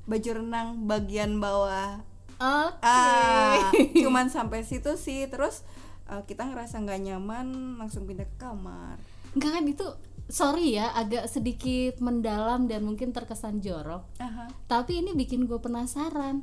baju 0.09 0.31
renang 0.43 0.89
bagian 0.89 1.39
bawah. 1.39 2.01
Oke. 2.41 2.83
Ah 2.83 3.71
cuman 4.03 4.33
sampai 4.33 4.65
situ 4.65 4.97
sih. 4.97 5.29
Terus 5.29 5.63
uh, 6.09 6.25
kita 6.25 6.49
ngerasa 6.49 6.81
nggak 6.83 7.01
nyaman 7.13 7.77
langsung 7.79 8.09
pindah 8.09 8.27
ke 8.27 8.37
kamar. 8.41 8.97
Enggak 9.37 9.53
kan 9.61 9.65
itu 9.69 9.87
sorry 10.27 10.75
ya 10.75 10.91
agak 10.91 11.31
sedikit 11.31 12.03
mendalam 12.03 12.67
dan 12.67 12.83
mungkin 12.83 13.15
terkesan 13.15 13.63
jorok. 13.63 14.03
Aha. 14.19 14.51
tapi 14.67 14.99
ini 14.99 15.15
bikin 15.15 15.47
gue 15.47 15.59
penasaran 15.63 16.43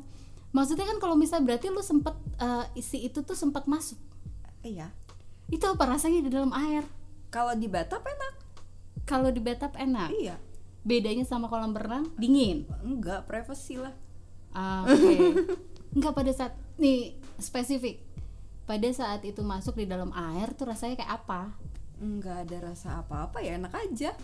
maksudnya 0.53 0.85
kan 0.85 0.97
kalau 1.01 1.17
misalnya 1.17 1.53
berarti 1.53 1.67
lu 1.73 1.81
sempet 1.81 2.15
eh, 2.39 2.79
isi 2.79 3.03
itu 3.03 3.25
tuh 3.25 3.35
sempat 3.35 3.65
masuk. 3.65 3.99
Iya. 4.63 4.93
Itu 5.49 5.67
apa 5.67 5.89
rasanya 5.89 6.23
di 6.23 6.31
dalam 6.31 6.53
air? 6.55 6.87
Kalau 7.33 7.57
di 7.57 7.67
bathtub 7.67 8.05
enak. 8.05 8.33
Kalau 9.03 9.33
di 9.33 9.41
bathtub 9.41 9.73
enak? 9.75 10.13
Iya. 10.13 10.37
Bedanya 10.85 11.25
sama 11.27 11.51
kolam 11.51 11.75
berenang? 11.75 12.13
Dingin? 12.15 12.69
Enggak 12.85 13.27
privacy 13.27 13.81
lah. 13.81 13.91
Ah, 14.53 14.87
oke. 14.87 15.17
Enggak 15.97 16.13
pada 16.15 16.31
saat 16.31 16.53
nih 16.77 17.17
spesifik. 17.41 17.99
Pada 18.63 18.87
saat 18.95 19.19
itu 19.27 19.43
masuk 19.43 19.75
di 19.75 19.89
dalam 19.89 20.15
air 20.15 20.55
tuh 20.55 20.71
rasanya 20.71 20.95
kayak 20.95 21.25
apa? 21.25 21.51
Enggak 21.99 22.47
ada 22.47 22.71
rasa 22.71 23.03
apa-apa 23.03 23.43
ya 23.43 23.59
enak 23.59 23.73
aja 23.75 24.15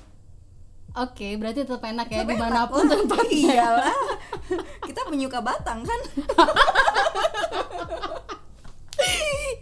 oke 0.99 1.27
berarti 1.35 1.63
tetap 1.63 1.81
enak 1.81 2.07
ya 2.07 2.21
Tetap 2.21 2.27
enak 2.27 2.35
di 2.35 2.35
mana 2.37 2.61
pun 2.65 2.81
lah. 2.81 2.89
tempatnya 2.93 3.39
iyalah 3.55 3.95
kita 4.83 5.01
penyuka 5.05 5.39
batang 5.39 5.79
kan 5.81 5.99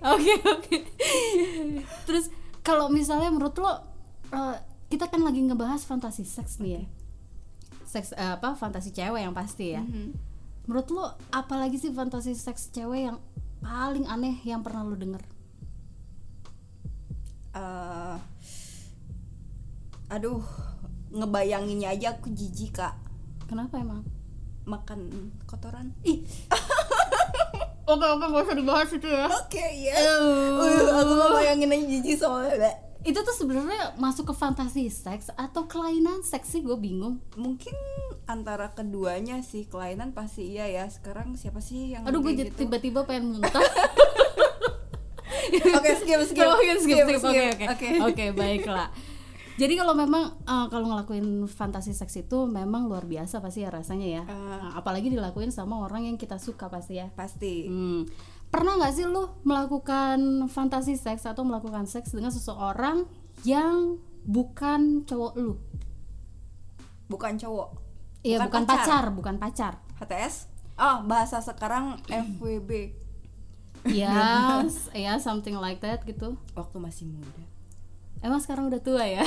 Oke 0.08 0.34
oke. 0.40 0.78
Terus 2.06 2.32
kalau 2.62 2.88
misalnya 2.88 3.28
menurut 3.28 3.54
lo 3.58 3.70
eh, 4.30 4.56
kita 4.88 5.10
kan 5.10 5.20
lagi 5.20 5.44
ngebahas 5.44 5.84
fantasi 5.84 6.24
seks 6.24 6.58
nih 6.58 6.80
ya. 6.80 6.84
Seks 7.84 8.14
eh, 8.14 8.34
apa 8.34 8.56
fantasi 8.56 8.94
cewek 8.94 9.20
yang 9.20 9.36
pasti 9.36 9.76
ya. 9.76 9.84
Mhm. 9.84 10.16
Menurut 10.68 10.88
lo 10.90 11.06
apalagi 11.30 11.76
sih 11.76 11.92
fantasi 11.92 12.34
seks 12.34 12.72
cewek 12.72 13.10
yang 13.10 13.18
paling 13.60 14.08
aneh 14.08 14.38
yang 14.42 14.64
pernah 14.64 14.86
lo 14.86 14.96
denger? 14.96 15.20
Eh, 17.54 18.18
aduh 20.08 20.40
ngebayanginnya 21.10 21.90
aja 21.90 22.14
aku 22.14 22.30
jijik 22.30 22.76
kak 22.76 22.96
Kenapa 23.46 23.78
emang? 23.78 24.04
makan 24.64 25.00
kotoran 25.44 25.96
Ih. 26.04 26.28
oke 27.88 28.04
oke 28.06 28.26
gak 28.26 28.44
usah 28.44 28.56
dibahas 28.56 28.92
itu 28.92 29.08
ya. 29.08 29.26
oke 29.26 29.66
ya 29.78 29.96
uh, 29.96 31.00
aku 31.00 31.14
ngebayangin 31.14 31.72
aja 31.72 31.86
jijik 31.90 32.16
soalnya 32.18 32.72
Itu 33.00 33.24
tuh 33.24 33.32
sebenarnya 33.32 33.96
masuk 33.96 34.28
ke 34.28 34.36
fantasi 34.36 34.92
seks 34.92 35.32
atau 35.32 35.64
kelainan 35.64 36.20
seks 36.22 36.52
sih 36.52 36.60
gue 36.60 36.76
bingung. 36.76 37.24
mungkin 37.34 37.72
antara 38.26 38.68
keduanya 38.70 39.40
sih 39.40 39.64
kelainan 39.64 40.12
pasti 40.12 40.52
iya 40.52 40.68
ya 40.68 40.84
sekarang 40.88 41.32
siapa 41.34 41.64
sih 41.64 41.96
yang 41.96 42.04
Aduh 42.04 42.20
gue 42.20 42.36
gitu? 42.36 42.68
tiba-tiba 42.68 43.08
pengen 43.08 43.40
muntah. 43.40 43.64
oke 45.48 45.92
skip 45.96 46.20
skip 46.28 46.48
skip, 46.84 47.08
oke. 47.08 47.46
oke 47.66 47.88
Oke, 48.04 48.26
baiklah. 48.36 48.92
Jadi 49.58 49.74
kalau 49.74 49.92
memang 49.92 50.38
eh, 50.40 50.68
kalau 50.68 50.86
ngelakuin 50.88 51.26
fantasi 51.46 51.92
seks 51.92 52.14
itu 52.20 52.46
memang 52.46 52.86
luar 52.86 53.04
biasa 53.04 53.38
pasti 53.38 53.62
ya 53.62 53.70
rasanya 53.70 54.08
ya. 54.08 54.24
Nah, 54.24 54.72
apalagi 54.74 55.10
dilakuin 55.10 55.50
sama 55.50 55.82
orang 55.82 56.06
yang 56.06 56.16
kita 56.16 56.38
suka 56.38 56.68
pasti 56.68 56.96
ya. 56.96 57.10
pasti 57.12 57.66
Hmm. 57.66 58.06
Pernah 58.48 58.78
nggak 58.78 58.94
sih 58.94 59.04
lu 59.04 59.28
melakukan 59.44 60.18
fantasi 60.46 60.96
seks 60.96 61.26
atau 61.26 61.42
melakukan 61.42 61.84
seks 61.84 62.12
dengan 62.12 62.30
seseorang 62.30 63.04
yang 63.44 63.98
bukan 64.24 65.04
cowok 65.04 65.34
lu? 65.36 65.58
bukan 67.08 67.36
cowok 67.36 67.70
Iya, 68.20 68.38
bukan, 68.42 68.52
Bukan 68.52 68.64
pacar. 68.66 68.84
pacar. 68.84 69.06
bukan 69.10 69.36
pacar. 69.38 69.74
HTS 69.98 70.36
oh 70.76 70.98
bahasa 71.04 71.40
sekarang 71.40 71.96
FWB 72.06 72.92
Ya, 73.88 74.60
s- 74.62 74.92
ya 74.98 75.16
something 75.18 75.56
like 75.56 75.80
that 75.80 76.04
gitu. 76.04 76.36
waktu 76.52 76.78
masih 76.78 77.08
muda 77.08 77.44
Emang 78.22 78.42
sekarang 78.42 78.68
udah 78.68 78.82
tua 78.82 79.06
ya? 79.06 79.24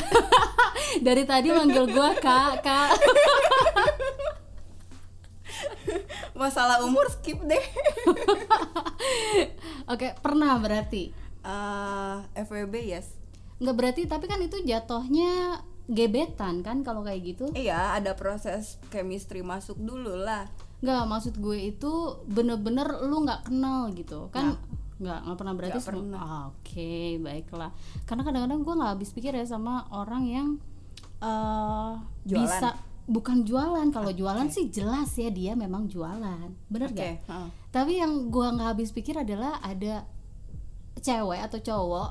Dari 1.07 1.23
tadi 1.23 1.55
manggil 1.55 1.87
gua 1.91 2.15
kak, 2.19 2.63
kak. 2.63 2.91
masalah 6.41 6.81
umur 6.81 7.05
skip 7.13 7.37
deh 7.45 7.61
Oke, 9.93 10.17
pernah 10.25 10.57
berarti. 10.57 11.13
Eh, 11.41 12.17
FWB 12.49 12.75
yes 12.81 13.13
Nggak 13.61 13.77
berarti, 13.77 14.03
tapi 14.09 14.25
kan 14.25 14.41
itu 14.41 14.57
jatuhnya 14.65 15.61
gebetan 15.91 16.63
kan 16.63 16.87
kalau 16.87 17.03
kayak 17.03 17.35
gitu. 17.35 17.51
iya 17.53 17.99
ada 17.99 18.15
proses 18.15 18.79
chemistry 18.95 19.43
masuk 19.43 19.75
dulu 19.75 20.15
lah 20.15 20.47
Nggak, 20.81 21.03
maksud 21.11 21.35
gue 21.43 21.59
itu 21.75 21.93
bener-bener 22.25 22.89
lu 23.05 23.27
nggak 23.27 23.51
kenal 23.53 23.91
gitu 23.93 24.31
kan? 24.33 24.57
Nggak, 25.01 25.19
nggak 25.25 25.37
pernah 25.41 25.55
berarti. 25.57 25.73
Nggak 25.81 25.89
pernah. 25.89 26.21
Ah, 26.21 26.45
Oke, 26.53 27.17
baiklah. 27.19 27.71
Karena 28.05 28.23
kadang-kadang 28.23 28.61
gue 28.61 28.75
nggak 28.77 28.91
habis 28.95 29.11
pikir 29.11 29.33
ya 29.33 29.45
sama 29.49 29.89
orang 29.91 30.25
yang 30.29 30.49
eh 31.21 31.93
Jualan. 32.25 32.45
bisa 32.45 32.69
bukan 33.11 33.43
jualan. 33.43 33.89
Kalau 33.91 34.13
jualan 34.15 34.49
sih 34.49 34.71
jelas 34.71 35.11
ya 35.19 35.29
dia 35.29 35.53
memang 35.59 35.91
jualan, 35.91 36.49
bener 36.71 36.89
oke 36.93 36.97
gak? 36.97 37.27
heeh. 37.27 37.49
Tapi 37.71 37.93
yang 37.99 38.31
gua 38.31 38.55
nggak 38.55 38.69
habis 38.79 38.95
pikir 38.95 39.19
adalah 39.19 39.59
ada 39.61 40.07
cewek 40.97 41.41
atau 41.43 41.59
cowok 41.59 42.11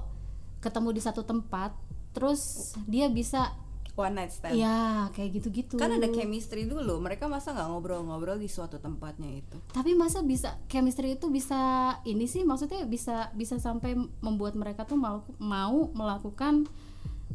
ketemu 0.60 0.90
di 0.92 1.02
satu 1.02 1.24
tempat, 1.24 1.72
terus 2.12 2.74
dia 2.84 3.08
bisa 3.08 3.56
one 4.00 4.16
night 4.16 4.32
stand 4.32 4.56
ya 4.56 5.12
kayak 5.12 5.36
gitu-gitu. 5.36 5.76
kan 5.76 5.92
ada 5.92 6.08
chemistry 6.08 6.64
dulu 6.64 7.04
mereka 7.04 7.28
masa 7.28 7.52
nggak 7.52 7.68
ngobrol-ngobrol 7.68 8.40
di 8.40 8.48
suatu 8.48 8.80
tempatnya 8.80 9.44
itu 9.44 9.60
Tapi 9.76 9.92
masa 10.00 10.24
bisa 10.24 10.56
chemistry 10.72 11.20
itu 11.20 11.28
bisa 11.28 11.94
ini 12.08 12.24
sih 12.24 12.48
maksudnya 12.48 12.88
bisa 12.88 13.36
bisa 13.36 13.60
sampai 13.60 14.00
membuat 14.24 14.56
mereka 14.56 14.88
tuh 14.88 14.96
mau 14.96 15.28
mau 15.36 15.92
melakukan 15.92 16.64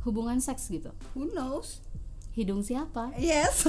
hubungan 0.09 0.41
seks 0.41 0.73
gitu. 0.73 0.89
who 1.13 1.29
knows 1.37 1.85
Hidung 2.35 2.67
siapa? 2.67 3.15
yes 3.15 3.63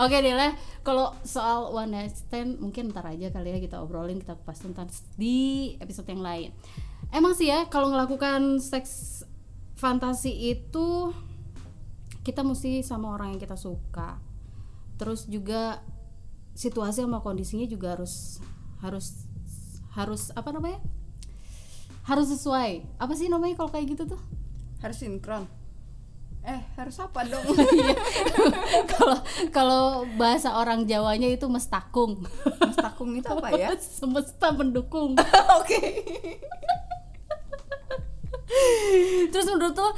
Oke 0.00 0.22
deh 0.22 0.32
lah, 0.32 0.54
kalau 0.80 1.12
soal 1.26 1.74
one 1.76 1.92
night 1.92 2.16
stand 2.16 2.56
mungkin 2.56 2.88
ntar 2.88 3.04
aja 3.04 3.28
kali 3.28 3.52
ya 3.52 3.58
kita 3.60 3.82
obrolin 3.84 4.16
kita 4.16 4.32
kupas 4.38 4.62
tuntas 4.62 5.04
di 5.18 5.74
episode 5.76 6.08
yang 6.08 6.24
lain. 6.24 6.50
Emang 7.10 7.34
sih 7.34 7.50
ya 7.50 7.66
kalau 7.66 7.90
ngelakukan 7.90 8.62
seks 8.62 9.19
fantasi 9.80 10.52
itu 10.52 11.10
kita 12.20 12.44
mesti 12.44 12.84
sama 12.84 13.16
orang 13.16 13.32
yang 13.32 13.40
kita 13.40 13.56
suka. 13.56 14.20
Terus 15.00 15.24
juga 15.24 15.80
situasi 16.52 17.00
sama 17.00 17.24
kondisinya 17.24 17.64
juga 17.64 17.96
harus 17.96 18.44
harus 18.84 19.24
harus 19.96 20.28
apa 20.36 20.52
namanya? 20.52 20.84
Harus 22.04 22.28
sesuai. 22.28 22.84
Apa 23.00 23.16
sih 23.16 23.32
namanya 23.32 23.56
kalau 23.56 23.72
kayak 23.72 23.96
gitu 23.96 24.04
tuh? 24.12 24.20
harus 24.80 24.96
sinkron 24.96 25.44
eh 26.40 26.60
harus 26.80 26.96
apa 26.96 27.20
dong 27.28 27.44
Iya. 27.76 27.96
Kalau 28.88 29.16
kalau 29.52 29.84
bahasa 30.16 30.56
orang 30.56 30.88
Jawanya 30.88 31.28
itu 31.28 31.44
mestakung. 31.52 32.24
mas 32.56 32.80
takung 32.80 33.12
itu 33.12 33.28
apa 33.28 33.52
ya 33.52 33.76
Semesta 34.00 34.48
mendukung. 34.48 35.20
oke 35.60 35.80
Terus 39.32 39.46
menurut 39.50 39.76
lo 39.78 39.90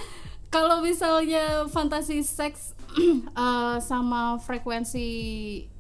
kalau 0.53 0.85
misalnya 0.85 1.65
fantasi 1.73 2.21
seks 2.21 2.77
eh, 3.43 3.77
sama 3.81 4.37
frekuensi 4.39 5.09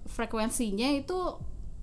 frekuensinya 0.09 0.89
itu 0.97 1.19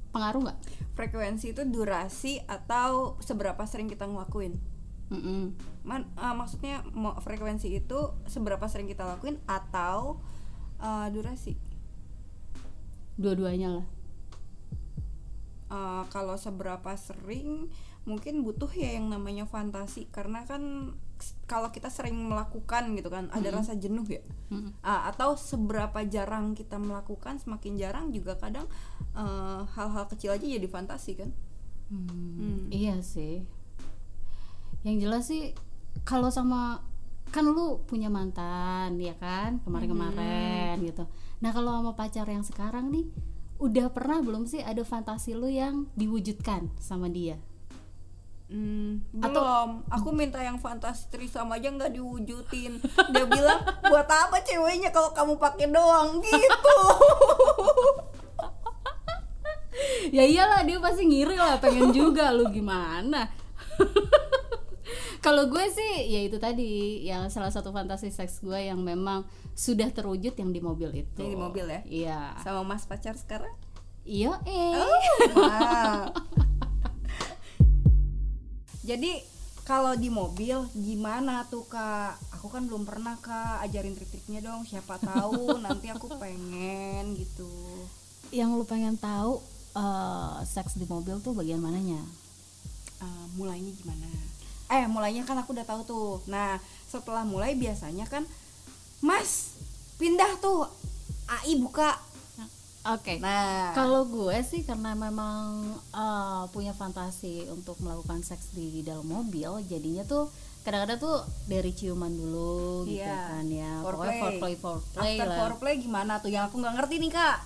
pengaruh 0.09 0.49
nggak? 0.49 0.59
frekuensi 0.99 1.55
itu 1.55 1.63
durasi 1.63 2.43
atau 2.43 3.15
seberapa 3.23 3.63
sering 3.63 3.87
kita 3.87 4.03
ngelakuin. 4.03 4.59
Man, 5.87 6.11
eh, 6.19 6.35
maksudnya 6.35 6.83
mau 6.91 7.15
frekuensi 7.23 7.71
itu 7.71 8.11
seberapa 8.27 8.67
sering 8.67 8.91
kita 8.91 9.07
lakuin 9.07 9.39
atau 9.47 10.19
eh, 10.83 11.07
durasi 11.15 11.55
Dua-duanya 13.15 13.79
lah. 13.79 13.87
eh, 15.71 16.03
kalau 16.11 16.35
seberapa 16.35 16.91
sering 16.99 17.71
mungkin 18.09 18.41
butuh 18.41 18.67
ya 18.73 18.97
yang 18.97 19.07
namanya 19.07 19.45
fantasi 19.45 20.09
karena 20.09 20.41
kan 20.43 20.91
kalau 21.45 21.69
kita 21.69 21.91
sering 21.91 22.15
melakukan 22.15 22.95
gitu 22.97 23.11
kan 23.11 23.29
ada 23.29 23.51
rasa 23.53 23.75
jenuh 23.75 24.07
ya 24.07 24.23
Mm-mm. 24.49 24.71
Ah, 24.81 25.11
atau 25.11 25.37
seberapa 25.37 26.01
jarang 26.07 26.57
kita 26.57 26.81
melakukan 26.81 27.37
semakin 27.37 27.77
jarang 27.77 28.09
juga 28.09 28.33
kadang 28.35 28.65
eh, 29.13 29.61
hal-hal 29.77 30.09
kecil 30.09 30.33
aja 30.33 30.41
jadi 30.43 30.65
fantasi 30.65 31.13
kan 31.13 31.29
Hmm, 31.89 32.05
Hmm. 32.37 32.59
Iya 32.69 33.01
sih. 33.01 33.41
Yang 34.85 34.97
jelas 35.01 35.23
sih 35.25 35.57
kalau 36.05 36.29
sama 36.29 36.85
kan 37.29 37.45
lu 37.45 37.81
punya 37.85 38.09
mantan 38.09 38.97
ya 38.97 39.17
kan 39.17 39.57
kemarin-kemarin 39.61 40.77
gitu. 40.85 41.09
Nah 41.41 41.49
kalau 41.49 41.73
sama 41.73 41.93
pacar 41.93 42.29
yang 42.29 42.45
sekarang 42.45 42.93
nih 42.93 43.05
udah 43.57 43.89
pernah 43.89 44.21
belum 44.21 44.45
sih 44.45 44.61
ada 44.61 44.85
fantasi 44.85 45.33
lu 45.33 45.49
yang 45.49 45.89
diwujudkan 45.93 46.69
sama 46.77 47.09
dia? 47.09 47.41
Hmm, 48.49 49.05
Atau- 49.21 49.45
belum. 49.45 49.69
Aku 49.93 50.09
minta 50.09 50.41
yang 50.41 50.57
fantasi 50.57 51.05
trisam 51.13 51.53
aja 51.53 51.69
nggak 51.69 51.93
diwujudin. 51.93 52.81
Dia 53.13 53.25
bilang, 53.29 53.61
buat 53.85 54.09
apa 54.09 54.41
ceweknya 54.41 54.89
kalau 54.89 55.13
kamu 55.13 55.37
pakai 55.37 55.69
doang 55.69 56.17
gitu. 56.17 56.77
ya 60.17 60.25
iyalah 60.25 60.65
dia 60.65 60.81
pasti 60.81 61.05
ngiri 61.05 61.37
lah 61.37 61.61
pengen 61.61 61.93
juga 61.93 62.33
lu 62.33 62.49
gimana? 62.49 63.29
kalau 65.25 65.45
gue 65.45 65.65
sih 65.69 66.09
ya 66.09 66.25
itu 66.25 66.41
tadi 66.41 67.05
yang 67.05 67.29
salah 67.29 67.53
satu 67.53 67.69
fantasi 67.69 68.09
seks 68.09 68.41
gue 68.41 68.65
yang 68.65 68.81
memang 68.81 69.29
sudah 69.53 69.93
terwujud 69.93 70.33
yang 70.33 70.49
di 70.49 70.57
mobil 70.57 71.05
itu. 71.05 71.21
Yang 71.21 71.31
di 71.31 71.39
mobil 71.39 71.65
ya? 71.69 71.81
Iya. 71.85 72.21
Sama 72.41 72.65
mas 72.65 72.89
pacar 72.89 73.13
sekarang? 73.13 73.53
Iya 74.09 74.41
eh. 74.49 74.73
Wow. 75.37 76.17
Jadi 78.89 79.21
kalau 79.69 79.93
di 79.93 80.09
mobil 80.09 80.65
gimana 80.73 81.45
tuh 81.45 81.61
kak? 81.69 82.17
Aku 82.33 82.49
kan 82.49 82.65
belum 82.65 82.89
pernah 82.89 83.21
kak 83.21 83.61
ajarin 83.69 83.93
trik-triknya 83.93 84.41
dong. 84.41 84.65
Siapa 84.65 84.97
tahu 84.97 85.53
nanti 85.65 85.93
aku 85.93 86.09
pengen 86.17 87.13
gitu. 87.13 87.53
yang 88.29 88.53
lu 88.53 88.61
pengen 88.61 88.93
tahu 88.97 89.41
eh, 89.77 90.37
seks 90.45 90.77
di 90.77 90.89
mobil 90.89 91.21
tuh 91.21 91.37
bagian 91.37 91.61
mananya? 91.61 92.01
Eh, 92.97 93.25
mulainya 93.37 93.69
gimana? 93.77 94.09
Eh 94.73 94.85
mulainya 94.89 95.21
kan 95.21 95.37
aku 95.37 95.53
udah 95.53 95.65
tahu 95.69 95.81
tuh. 95.85 96.09
Nah 96.25 96.57
setelah 96.89 97.21
mulai 97.21 97.53
biasanya 97.53 98.09
kan, 98.09 98.25
Mas 99.05 99.53
pindah 100.01 100.33
tuh 100.41 100.65
AI 101.29 101.61
buka. 101.61 101.93
Oke. 102.91 103.17
Nah 103.17 103.71
Kalau 103.71 104.03
gue 104.03 104.33
sih 104.41 104.61
karena 104.61 104.91
memang 104.91 105.61
eh, 105.89 106.43
punya 106.49 106.71
fantasi 106.71 107.45
untuk 107.47 107.77
melakukan 107.77 108.21
seks 108.21 108.49
di 108.51 108.81
dalam 108.81 109.05
mobil, 109.05 109.61
jadinya 109.63 110.01
tuh 110.03 110.27
kadang-kadang 110.59 110.99
tuh 110.99 111.17
dari 111.45 111.71
ciuman 111.71 112.09
dulu 112.09 112.83
gitu 112.85 112.99
Iya. 112.99 113.29
kan 113.31 113.45
ya. 113.45 113.71
Pokoknya 113.79 114.13
Foreplay. 114.15 114.19
foreplay 114.19 114.53
foreplay 114.55 115.13
after 115.13 115.27
lah. 115.27 115.37
foreplay 115.39 115.73
gimana 115.77 116.13
tuh? 116.17 116.29
Yang 116.29 116.43
aku 116.47 116.55
nggak 116.57 116.75
ngerti 116.75 116.95
nih 116.97 117.11
kak. 117.11 117.37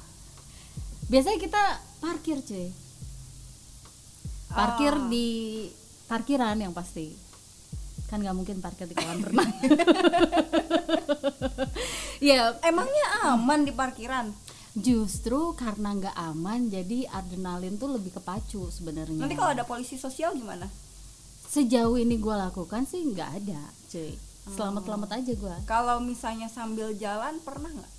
Biasanya 1.06 1.40
kita 1.40 1.64
parkir 2.00 2.38
cuy. 2.40 2.68
Parkir 4.50 4.94
Ah. 4.94 5.08
di 5.08 5.28
parkiran 6.06 6.58
yang 6.58 6.72
pasti. 6.72 7.14
Kan 8.06 8.22
nggak 8.22 8.34
mungkin 8.34 8.58
parkir 8.60 8.86
di 8.86 8.94
kolam 8.94 9.20
renang. 9.20 9.50
ya 12.22 12.54
Emangnya 12.62 13.06
aman 13.28 13.62
di 13.62 13.72
parkiran? 13.72 14.30
Justru 14.74 15.54
karena 15.54 15.94
nggak 15.94 16.18
aman, 16.18 16.66
jadi 16.66 17.06
adrenalin 17.14 17.78
tuh 17.78 17.94
lebih 17.94 18.18
kepacu 18.18 18.74
sebenarnya. 18.74 19.22
Nanti 19.22 19.38
kalau 19.38 19.54
ada 19.54 19.66
polisi 19.70 20.02
sosial 20.02 20.34
gimana? 20.34 20.66
Sejauh 21.46 21.94
ini 22.02 22.18
gue 22.18 22.34
lakukan 22.34 22.90
sih 22.90 23.06
nggak 23.06 23.30
ada, 23.38 23.62
cuy. 23.94 24.18
Selamat 24.50 24.82
selamat 24.84 25.10
aja 25.22 25.34
gue. 25.38 25.56
Kalau 25.70 26.02
misalnya 26.02 26.50
sambil 26.50 26.90
jalan 26.98 27.38
pernah 27.46 27.70
nggak? 27.70 27.92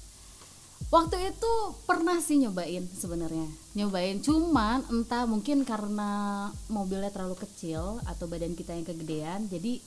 Waktu 0.91 1.31
itu 1.31 1.53
pernah 1.87 2.19
sih 2.19 2.43
nyobain 2.43 2.85
sebenarnya, 2.91 3.47
nyobain. 3.79 4.19
Cuman 4.19 4.83
entah 4.91 5.31
mungkin 5.31 5.63
karena 5.63 6.51
mobilnya 6.67 7.15
terlalu 7.15 7.39
kecil 7.39 8.03
atau 8.03 8.27
badan 8.27 8.59
kita 8.59 8.75
yang 8.75 8.83
kegedean, 8.83 9.41
jadi 9.47 9.79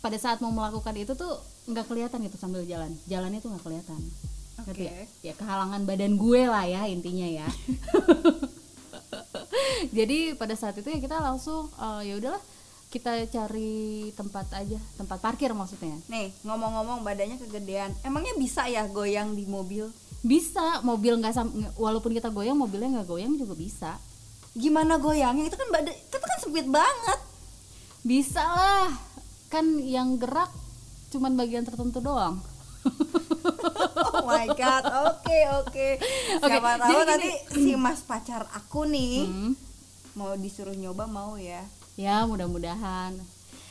pada 0.00 0.16
saat 0.16 0.40
mau 0.40 0.48
melakukan 0.48 0.96
itu 0.96 1.12
tuh 1.12 1.38
nggak 1.68 1.92
kelihatan 1.92 2.24
gitu 2.24 2.40
sambil 2.40 2.64
jalan. 2.64 2.96
Jalannya 3.04 3.44
tuh 3.44 3.52
nggak 3.52 3.64
kelihatan. 3.68 4.00
Ngerti 4.66 4.84
ya? 4.84 4.92
Ya 5.20 5.32
kehalangan 5.36 5.84
badan 5.84 6.16
gue 6.16 6.42
lah 6.44 6.64
ya 6.66 6.82
intinya 6.90 7.24
ya 7.24 7.46
jadi 9.96 10.36
pada 10.36 10.54
saat 10.56 10.76
itu 10.76 10.88
ya 10.88 11.00
kita 11.00 11.20
langsung 11.20 11.68
eh, 11.78 12.12
ya 12.12 12.14
udahlah 12.20 12.42
kita 12.90 13.22
cari 13.30 14.10
tempat 14.18 14.50
aja 14.50 14.74
tempat 14.98 15.22
parkir 15.22 15.54
maksudnya 15.54 15.94
Nih 16.10 16.34
ngomong-ngomong 16.42 17.06
badannya 17.06 17.38
kegedean, 17.38 17.94
emangnya 18.02 18.34
bisa 18.34 18.66
ya 18.66 18.82
goyang 18.90 19.38
di 19.38 19.46
mobil? 19.46 19.88
bisa 20.20 20.84
mobil 20.84 21.16
nggak 21.16 21.32
sam 21.32 21.48
walaupun 21.80 22.12
kita 22.12 22.28
goyang 22.28 22.52
mobilnya 22.52 23.00
nggak 23.00 23.08
goyang 23.08 23.40
juga 23.40 23.56
bisa 23.56 23.96
Gimana 24.50 24.98
goyangnya? 24.98 25.46
Itu 25.46 25.54
kan 25.54 25.70
badan 25.70 25.94
itu 25.94 26.16
kan 26.18 26.38
sempit 26.42 26.66
banget. 26.66 27.20
bisa 28.02 28.42
lah 28.42 28.90
kan 29.52 29.66
yang 29.82 30.16
gerak 30.16 30.48
cuman 31.10 31.36
bagian 31.36 31.68
tertentu 31.68 32.00
doang 32.00 32.40
my 34.22 34.46
god, 34.50 34.84
oke 35.06 35.38
oke. 35.58 35.88
Oke, 36.38 36.48
Siapa 36.50 36.70
tahu 36.76 36.98
nanti 37.02 37.30
si 37.50 37.72
mas 37.74 38.00
pacar 38.00 38.44
aku 38.50 38.84
nih 38.84 39.24
Hmm. 39.24 39.52
mau 40.12 40.34
disuruh 40.34 40.72
nyoba 40.72 41.04
mau 41.04 41.34
ya. 41.34 41.62
ya 41.94 42.24
mudah-mudahan 42.24 43.12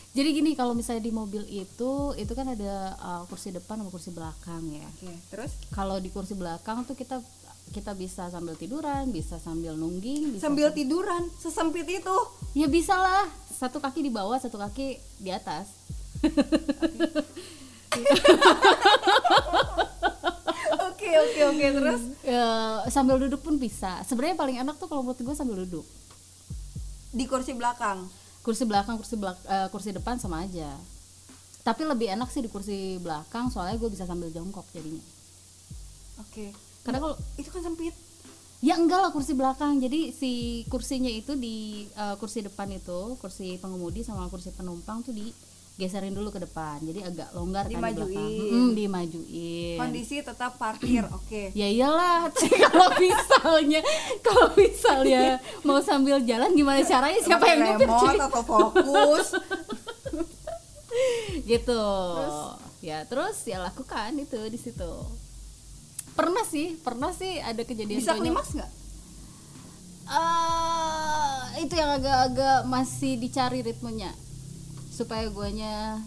jadi 0.09 0.29
gini 0.31 0.53
kalau 0.53 0.73
misalnya 0.73 1.01
di 1.01 1.11
mobil 1.11 1.45
itu 1.45 1.91
itu 2.13 2.31
kan 2.31 2.45
ada 2.47 2.73
uh, 2.97 3.21
kursi 3.25 3.49
depan 3.49 3.77
sama 3.77 3.89
kursi 3.89 4.09
belakang 4.09 4.61
ya 4.67 4.85
Oke, 4.91 5.13
terus 5.29 5.51
kalau 5.69 5.97
di 5.97 6.09
kursi 6.09 6.33
belakang 6.33 6.81
tuh 6.83 6.93
kita 6.93 7.21
kita 7.69 7.93
bisa 7.93 8.25
sambil 8.27 8.53
tiduran 8.53 9.09
bisa 9.09 9.37
sambil 9.37 9.73
nungging 9.73 10.33
bisa 10.33 10.45
sambil 10.45 10.69
tiduran 10.71 11.29
sesempit 11.37 11.85
itu. 11.85 12.17
ya 12.53 12.65
bisa 12.65 12.93
lah 12.93 13.25
satu 13.51 13.77
kaki 13.77 14.01
di 14.01 14.09
bawah 14.09 14.35
satu 14.35 14.57
kaki 14.57 14.87
di 15.17 15.29
atas 15.29 15.69
Oke 21.09 21.17
oke 21.17 21.41
oke. 21.49 21.65
Terus? 21.81 22.01
Ya, 22.21 22.45
sambil 22.93 23.17
duduk 23.17 23.41
pun 23.41 23.57
bisa. 23.57 23.97
Sebenarnya 24.05 24.37
paling 24.37 24.57
enak 24.61 24.77
tuh 24.77 24.85
kalau 24.85 25.01
menurut 25.01 25.17
gue 25.17 25.35
sambil 25.35 25.57
duduk. 25.65 25.85
Di 27.09 27.25
kursi 27.25 27.57
belakang. 27.57 28.05
kursi 28.39 28.63
belakang 28.63 28.95
kursi 28.95 29.19
belak 29.19 29.35
eh, 29.45 29.67
kursi 29.67 29.89
depan 29.91 30.15
sama 30.15 30.45
aja. 30.45 30.71
Tapi 31.59 31.83
lebih 31.83 32.07
enak 32.07 32.29
sih 32.31 32.39
di 32.39 32.47
kursi 32.47 32.95
belakang 32.97 33.51
soalnya 33.51 33.75
gue 33.75 33.89
bisa 33.91 34.07
sambil 34.07 34.31
jongkok 34.31 34.63
jadinya. 34.71 35.03
Oke. 36.21 36.53
karena 36.81 37.03
kalau 37.03 37.15
Itu 37.35 37.51
kan 37.51 37.61
sempit. 37.61 37.91
ya 38.59 38.79
enggak 38.79 38.99
lah 39.01 39.11
kursi 39.11 39.33
belakang. 39.35 39.81
Jadi 39.81 40.13
si 40.15 40.31
kursinya 40.71 41.09
itu 41.09 41.35
di 41.35 41.89
eh, 41.89 42.15
kursi 42.21 42.45
depan 42.45 42.69
itu 42.71 43.17
kursi 43.19 43.57
pengemudi 43.57 44.05
sama 44.05 44.29
kursi 44.29 44.53
penumpang 44.53 45.01
tuh 45.03 45.11
digeserin 45.79 46.11
dulu 46.11 46.27
ke 46.27 46.43
depan 46.43 46.75
jadi 46.83 47.07
agak 47.07 47.31
longgar 47.31 47.63
kan 47.63 47.71
di 47.71 47.75
belakang 47.79 48.03
Dimajuin. 48.11 48.75
Dimajuin 48.75 49.77
Kondisi 49.79 50.19
tetap 50.19 50.59
parkir. 50.59 51.07
Oke. 51.23 51.55
ya 51.55 51.71
iyalah 51.71 52.27
kalau 52.67 52.91
misalnya 52.99 53.79
kalau 54.19 54.51
misalnya 54.59 55.39
mau 55.63 55.79
sambil 55.79 56.19
jalan 56.27 56.51
gimana 56.51 56.83
caranya 56.83 57.23
siapa 57.23 57.47
yang 57.55 57.79
nyupir 57.79 58.19
atau 58.19 58.43
fokus? 58.43 59.39
gitu 61.47 61.83
ya 62.83 63.07
terus 63.07 63.39
ya 63.47 63.63
lakukan 63.63 64.19
itu 64.19 64.35
di 64.51 64.59
situ 64.59 64.91
pernah 66.11 66.43
sih 66.43 66.75
pernah 66.75 67.15
sih 67.15 67.39
ada 67.39 67.63
kejadian 67.63 68.03
Bisa 68.03 68.19
klimaks 68.19 68.51
nggak? 68.51 68.71
Eh, 70.09 71.63
itu 71.63 71.73
yang 71.77 71.95
agak-agak 71.95 72.67
masih 72.67 73.15
dicari 73.15 73.63
ritmenya 73.63 74.11
supaya 74.99 75.31
guanya 75.31 76.03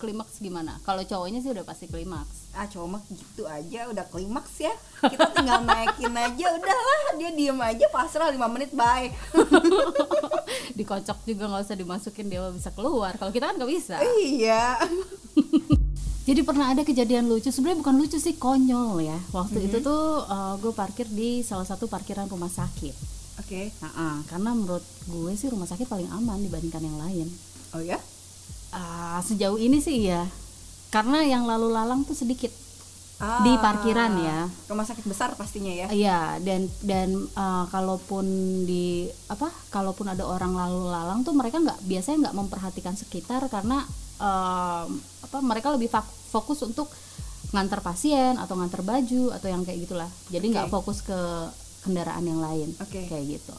klimaks 0.00 0.40
gimana? 0.40 0.80
Kalau 0.88 1.04
cowoknya 1.04 1.44
sih 1.44 1.52
udah 1.52 1.64
pasti 1.64 1.92
klimaks. 1.92 2.48
Ah 2.56 2.64
cowok 2.64 2.88
mah 2.88 3.02
gitu 3.12 3.44
aja 3.44 3.88
udah 3.92 4.04
klimaks 4.08 4.64
ya. 4.64 4.72
Kita 5.04 5.28
tinggal 5.36 5.60
naikin 5.68 6.12
aja 6.16 6.46
udahlah 6.56 7.20
dia 7.20 7.30
diem 7.36 7.60
aja 7.60 7.86
pasrah 7.92 8.32
5 8.32 8.40
menit 8.48 8.72
bye. 8.72 9.12
Dikocok 10.78 11.18
juga 11.28 11.52
nggak 11.52 11.62
usah 11.68 11.76
dimasukin 11.76 12.32
dia 12.32 12.48
bisa 12.48 12.72
keluar. 12.72 13.12
Kalau 13.20 13.28
kita 13.28 13.52
kan 13.52 13.56
nggak 13.60 13.72
bisa. 13.72 13.96
Iya. 14.00 14.80
Jadi 16.28 16.40
pernah 16.40 16.72
ada 16.72 16.80
kejadian 16.88 17.28
lucu. 17.28 17.52
Sebenarnya 17.52 17.84
bukan 17.84 17.96
lucu 18.00 18.16
sih 18.16 18.40
konyol 18.40 19.04
ya. 19.04 19.18
Waktu 19.36 19.68
itu 19.68 19.84
tuh 19.84 20.24
gue 20.64 20.72
parkir 20.72 21.04
di 21.12 21.44
salah 21.44 21.68
satu 21.68 21.84
parkiran 21.84 22.24
rumah 22.32 22.48
sakit. 22.48 23.12
Oke. 23.44 23.68
Nah, 23.84 24.24
karena 24.24 24.56
menurut 24.56 24.84
gue 25.04 25.32
sih 25.36 25.52
rumah 25.52 25.68
sakit 25.68 25.84
paling 25.84 26.08
aman 26.08 26.40
dibandingkan 26.40 26.80
yang 26.80 26.96
lain. 26.96 27.28
Oh 27.76 27.82
ya 27.82 27.98
Ah, 28.74 29.22
sejauh 29.22 29.56
ini 29.62 29.78
sih 29.78 30.10
iya 30.10 30.26
karena 30.90 31.22
yang 31.22 31.46
lalu 31.46 31.70
lalang 31.70 32.02
tuh 32.02 32.14
sedikit 32.14 32.50
di 33.46 33.54
parkiran 33.56 34.12
ya 34.20 34.50
rumah 34.68 34.84
sakit 34.84 35.06
besar 35.06 35.32
pastinya 35.38 35.70
ya 35.70 35.86
Iya, 35.88 36.42
dan 36.42 36.66
dan 36.82 37.14
uh, 37.38 37.64
kalaupun 37.70 38.26
di 38.66 39.06
apa, 39.30 39.48
kalaupun 39.70 40.10
ada 40.10 40.26
orang 40.26 40.52
lalu 40.52 40.90
lalang 40.90 41.22
tuh 41.22 41.32
mereka 41.32 41.62
nggak 41.62 41.78
biasanya 41.86 42.28
nggak 42.28 42.36
memperhatikan 42.36 42.94
sekitar 42.98 43.46
karena 43.48 43.86
um, 44.18 44.98
apa 45.24 45.38
mereka 45.40 45.72
lebih 45.72 45.88
fokus 46.28 46.66
untuk 46.66 46.90
ngantar 47.54 47.80
pasien 47.80 48.34
atau 48.34 48.58
ngantar 48.58 48.82
baju 48.82 49.30
atau 49.30 49.46
yang 49.46 49.62
kayak 49.62 49.86
gitulah. 49.86 50.10
Jadi 50.28 50.46
nggak 50.50 50.68
Oke. 50.68 50.74
fokus 50.74 51.06
ke 51.06 51.18
kendaraan 51.86 52.26
yang 52.26 52.42
lain 52.42 52.74
Oke. 52.82 53.06
kayak 53.06 53.38
gitu. 53.38 53.54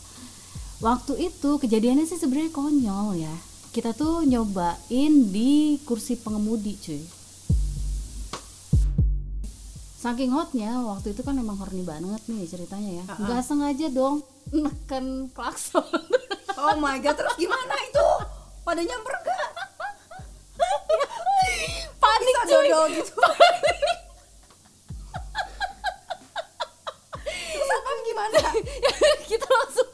Waktu 0.83 1.31
itu 1.31 1.49
kejadiannya 1.63 2.03
sih 2.03 2.19
sebenarnya 2.19 2.51
konyol 2.51 3.15
ya. 3.17 3.35
Kita 3.75 3.91
tuh 3.91 4.23
nyobain 4.23 5.13
di 5.27 5.51
kursi 5.83 6.15
pengemudi, 6.15 6.79
cuy. 6.79 7.03
Saking 9.99 10.31
hotnya 10.31 10.79
waktu 10.79 11.11
itu 11.11 11.19
kan 11.19 11.35
emang 11.35 11.59
horny 11.59 11.83
banget 11.83 12.23
nih 12.25 12.47
ceritanya 12.47 13.03
ya. 13.03 13.05
Ah, 13.05 13.17
Nggak 13.19 13.41
sengaja 13.43 13.87
dong 13.89 14.23
neken 14.47 15.27
klakson. 15.33 15.83
oh 16.55 16.75
my 16.77 17.01
god 17.01 17.17
terus 17.17 17.35
gimana 17.35 17.75
itu 17.81 18.07
pada 18.61 18.79
nyamper 18.79 19.15
gak 19.19 19.49
Panik 21.97 22.23
bisa 22.23 22.41
cuy. 22.45 22.53
dodol 22.63 22.85
gitu 22.93 23.13
terus 27.51 27.69
apa 27.69 27.91
gimana 28.05 28.39
kita 29.29 29.47
langsung 29.49 29.89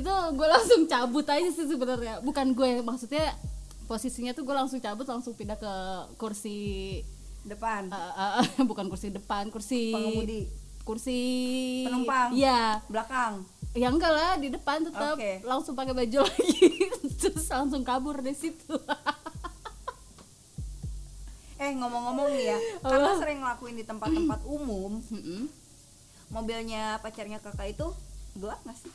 itu 0.00 0.08
gue 0.10 0.48
langsung 0.48 0.80
cabut 0.84 1.24
aja 1.24 1.48
sih 1.48 1.64
sebenarnya. 1.64 2.18
Bukan 2.20 2.52
gue 2.52 2.80
maksudnya 2.80 3.36
posisinya 3.84 4.32
tuh 4.32 4.42
gue 4.42 4.54
langsung 4.54 4.78
cabut 4.78 5.04
langsung 5.04 5.34
pindah 5.34 5.54
ke 5.54 5.72
kursi 6.16 7.00
depan. 7.42 7.88
eh, 7.88 8.32
eh, 8.40 8.64
bukan 8.70 8.88
kursi 8.88 9.08
depan 9.08 9.48
kursi 9.48 9.92
pengemudi. 9.92 10.40
kursi 10.82 11.20
Penumpang. 11.86 12.32
iya. 12.32 12.80
Belakang. 12.88 13.44
Ya 13.70 13.86
enggak 13.86 14.10
lah 14.10 14.34
di 14.34 14.50
depan 14.50 14.82
tetap 14.82 15.14
Oke. 15.14 15.38
langsung 15.46 15.78
pakai 15.78 15.94
baju 15.94 16.18
lagi. 16.26 16.90
Terus 17.14 17.46
langsung 17.46 17.84
kabur 17.84 18.18
dari 18.18 18.34
situ. 18.34 18.74
Eh 21.60 21.76
ngomong-ngomong 21.76 22.32
nih 22.32 22.56
ya 22.56 22.58
karena 22.80 23.20
sering 23.20 23.44
ngelakuin 23.44 23.76
di 23.76 23.84
tempat-tempat 23.84 24.40
umum 24.56 24.96
mobilnya 26.32 26.96
pacarnya 27.04 27.36
kakak 27.36 27.76
itu 27.76 27.84
gelap 28.32 28.64
gak 28.64 28.80
sih 28.80 28.88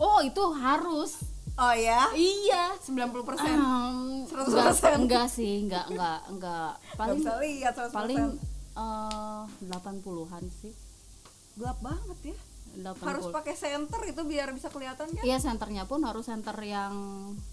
oh 0.00 0.18
itu 0.20 0.42
harus 0.54 1.20
oh 1.54 1.74
ya 1.74 2.08
iya 2.12 2.72
90% 2.74 3.20
persen 3.20 3.52
Um, 3.52 4.24
100%. 4.24 4.48
enggak, 4.48 4.94
enggak 4.96 5.26
sih, 5.28 5.54
enggak, 5.60 5.84
enggak, 5.86 6.20
enggak. 6.26 6.72
Gak 6.72 6.96
Paling 6.96 7.18
bisa 7.20 7.32
lihat 7.38 7.74
100% 7.74 7.92
paling 7.92 8.22
eh 8.72 9.42
80-an 9.66 10.44
sih. 10.50 10.72
gelap 11.52 11.78
banget 11.78 12.18
ya 12.24 12.36
80. 12.72 13.02
harus 13.02 13.26
pakai 13.28 13.54
senter 13.54 14.00
itu 14.06 14.22
biar 14.22 14.54
bisa 14.54 14.70
kelihatan 14.70 15.10
kan 15.10 15.20
Iya, 15.20 15.36
senternya 15.36 15.84
pun 15.84 16.00
harus 16.00 16.24
senter 16.24 16.54
yang 16.56 16.94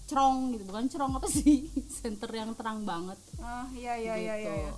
cerong 0.06 0.54
gitu, 0.54 0.62
bukan 0.64 0.86
cerong 0.86 1.12
apa 1.12 1.26
sih? 1.26 1.66
Senter 1.98 2.30
yang 2.30 2.54
terang 2.54 2.86
banget. 2.86 3.18
ah 3.38 3.66
iya 3.72 3.98
iya 3.98 4.14
iya 4.14 4.34
gitu. 4.38 4.48
iya 4.48 4.54
iya. 4.56 4.72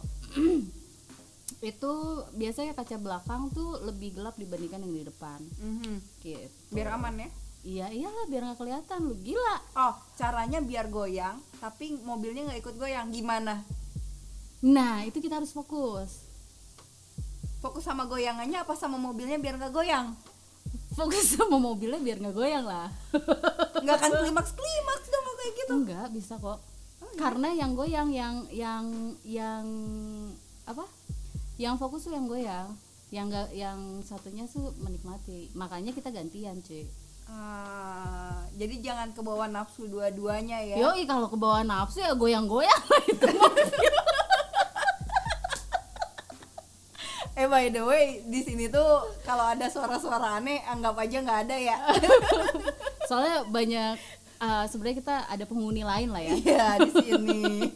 itu 1.70 1.92
biasanya 2.32 2.72
kaca 2.72 2.96
belakang 2.96 3.52
tuh 3.52 3.84
lebih 3.84 4.16
gelap 4.16 4.32
dibandingkan 4.34 4.80
yang 4.80 4.94
di 4.94 5.04
depan. 5.04 5.38
Mhm. 5.60 5.94
Gitu. 6.18 6.48
biar 6.70 6.96
aman 6.96 7.20
ya 7.20 7.28
Iya, 7.60 7.92
iyalah 7.92 8.24
biar 8.24 8.42
nggak 8.42 8.58
kelihatan 8.58 8.98
lu 9.04 9.14
gila. 9.16 9.56
oh 9.76 9.94
caranya 10.14 10.58
biar 10.58 10.88
goyang 10.88 11.36
tapi 11.56 11.92
mobilnya 12.00 12.48
nggak 12.48 12.60
ikut 12.60 12.76
goyang 12.76 13.08
gimana 13.10 13.60
Nah, 14.60 15.04
itu 15.04 15.16
kita 15.18 15.40
harus 15.40 15.52
fokus. 15.52 16.28
fokus 17.58 17.80
sama 17.80 18.04
goyangannya 18.04 18.56
apa 18.56 18.72
sama 18.72 18.96
mobilnya 18.96 19.36
biar 19.36 19.56
nggak 19.56 19.72
goyang 19.72 20.12
Fokus 20.90 21.22
sama 21.36 21.56
mobilnya 21.56 21.96
biar 21.96 22.18
nggak 22.18 22.32
goyang 22.34 22.64
lah. 22.64 22.88
nggak 23.82 23.96
akan 23.98 24.10
klimaks 24.20 24.52
klimaks 24.52 25.06
dong 25.06 25.24
kayak 25.30 25.52
gitu 25.54 25.72
Enggak, 25.74 26.06
bisa 26.10 26.34
kok. 26.36 26.60
Karena 27.16 27.48
yang 27.50 27.72
goyang 27.72 28.08
yang 28.08 28.44
yang 28.48 28.84
yang 29.22 29.64
apa? 30.64 30.84
Yang 31.56 31.74
fokus 31.76 32.04
tuh 32.04 32.12
yang 32.12 32.24
goyang. 32.24 32.68
Yang 33.08 33.24
enggak 33.28 33.48
yang 33.52 33.78
satunya 34.00 34.44
tuh 34.46 34.72
menikmati. 34.78 35.48
Makanya 35.52 35.92
kita 35.92 36.08
gantian, 36.08 36.60
cuy. 36.60 36.84
Ah, 37.30 38.42
jadi 38.52 38.74
jangan 38.82 39.08
kebawa 39.10 39.46
nafsu 39.46 39.86
dua-duanya 39.86 40.58
ya 40.60 40.76
Yoi 40.80 41.04
kalau 41.04 41.26
ke 41.26 41.36
bawah 41.36 41.62
nafsu 41.62 41.98
ya 41.98 42.10
goyang-goyang 42.12 42.82
lah 42.82 43.02
itu. 43.06 43.26
eh 47.32 47.46
by 47.46 47.70
the 47.70 47.80
way 47.80 48.04
di 48.22 48.42
sini 48.42 48.66
tuh 48.66 48.84
kalau 49.22 49.46
ada 49.46 49.64
suara-suara 49.64 50.36
aneh 50.36 50.60
anggap 50.62 50.92
aja 50.98 51.16
nggak 51.18 51.40
ada 51.46 51.56
ya 51.56 51.76
Soalnya 53.08 53.42
banyak 53.44 53.96
eh, 54.38 54.64
sebenarnya 54.66 54.96
kita 54.98 55.16
ada 55.26 55.44
penghuni 55.44 55.80
lain 55.80 56.10
lah 56.10 56.20
ya. 56.20 56.34
iya 56.34 56.68
di 56.78 56.90
sini 56.92 57.42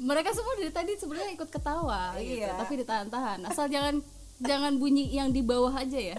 Mereka 0.00 0.30
semua 0.30 0.54
dari 0.54 0.70
tadi 0.70 0.92
sebenarnya 0.94 1.34
ikut 1.34 1.50
ketawa 1.50 2.16
gitu, 2.16 2.40
Iya. 2.40 2.56
tapi 2.56 2.80
ditahan-tahan. 2.80 3.44
Asal 3.44 3.68
jangan 3.68 4.00
jangan 4.40 4.76
bunyi 4.76 5.12
yang 5.12 5.30
di 5.30 5.40
bawah 5.40 5.72
aja 5.72 6.16
ya. 6.16 6.18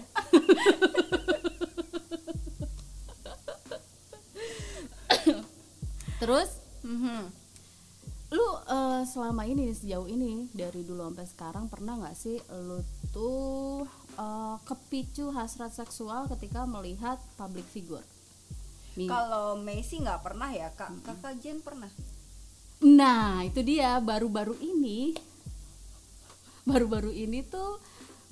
Terus 6.18 6.50
Mhm. 6.82 7.22
lu 8.32 8.48
eh, 8.64 9.02
selama 9.04 9.44
ini 9.44 9.68
sejauh 9.76 10.08
ini 10.08 10.48
dari 10.56 10.80
dulu 10.82 11.04
sampai 11.04 11.26
sekarang 11.28 11.64
pernah 11.68 12.00
nggak 12.00 12.16
sih 12.16 12.40
lu 12.64 12.80
tuh 13.12 13.84
eh, 14.16 14.56
kepicu 14.64 15.34
hasrat 15.34 15.74
seksual 15.74 16.30
ketika 16.32 16.64
melihat 16.64 17.20
public 17.36 17.66
figure? 17.68 18.04
Kalau 18.92 19.56
Messi 19.56 20.00
nggak 20.00 20.20
pernah 20.20 20.52
ya 20.52 20.68
kak 20.72 20.92
kakak 21.00 21.40
Jen 21.40 21.60
pernah 21.60 21.88
Nah, 22.82 23.46
itu 23.46 23.62
dia 23.62 23.94
baru-baru 24.02 24.58
ini 24.58 25.14
baru-baru 26.62 27.10
ini 27.10 27.42
tuh 27.46 27.78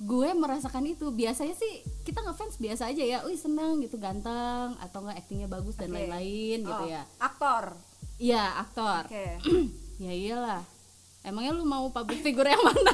gue 0.01 0.29
merasakan 0.33 0.85
itu. 0.85 1.09
Biasanya 1.09 1.53
sih 1.53 1.73
kita 2.01 2.19
ngefans 2.19 2.57
biasa 2.57 2.89
aja 2.89 3.03
ya. 3.03 3.17
Wih, 3.21 3.37
senang 3.37 3.79
gitu, 3.79 3.95
ganteng 3.95 4.73
atau 4.77 4.99
enggak 4.99 5.21
aktingnya 5.21 5.45
bagus 5.45 5.75
dan 5.75 5.89
lain-lain 5.89 6.61
gitu 6.61 6.73
Oh, 6.73 6.89
ya. 6.89 7.05
aktor 7.17 7.77
Iya, 8.17 8.43
aktor. 8.59 9.05
oke 9.05 9.25
ya 10.03 10.11
iyalah. 10.11 10.61
Emangnya 11.21 11.53
lu 11.53 11.61
mau 11.63 11.85
public 11.87 12.21
figure 12.21 12.49
yang 12.49 12.57
mana? 12.59 12.93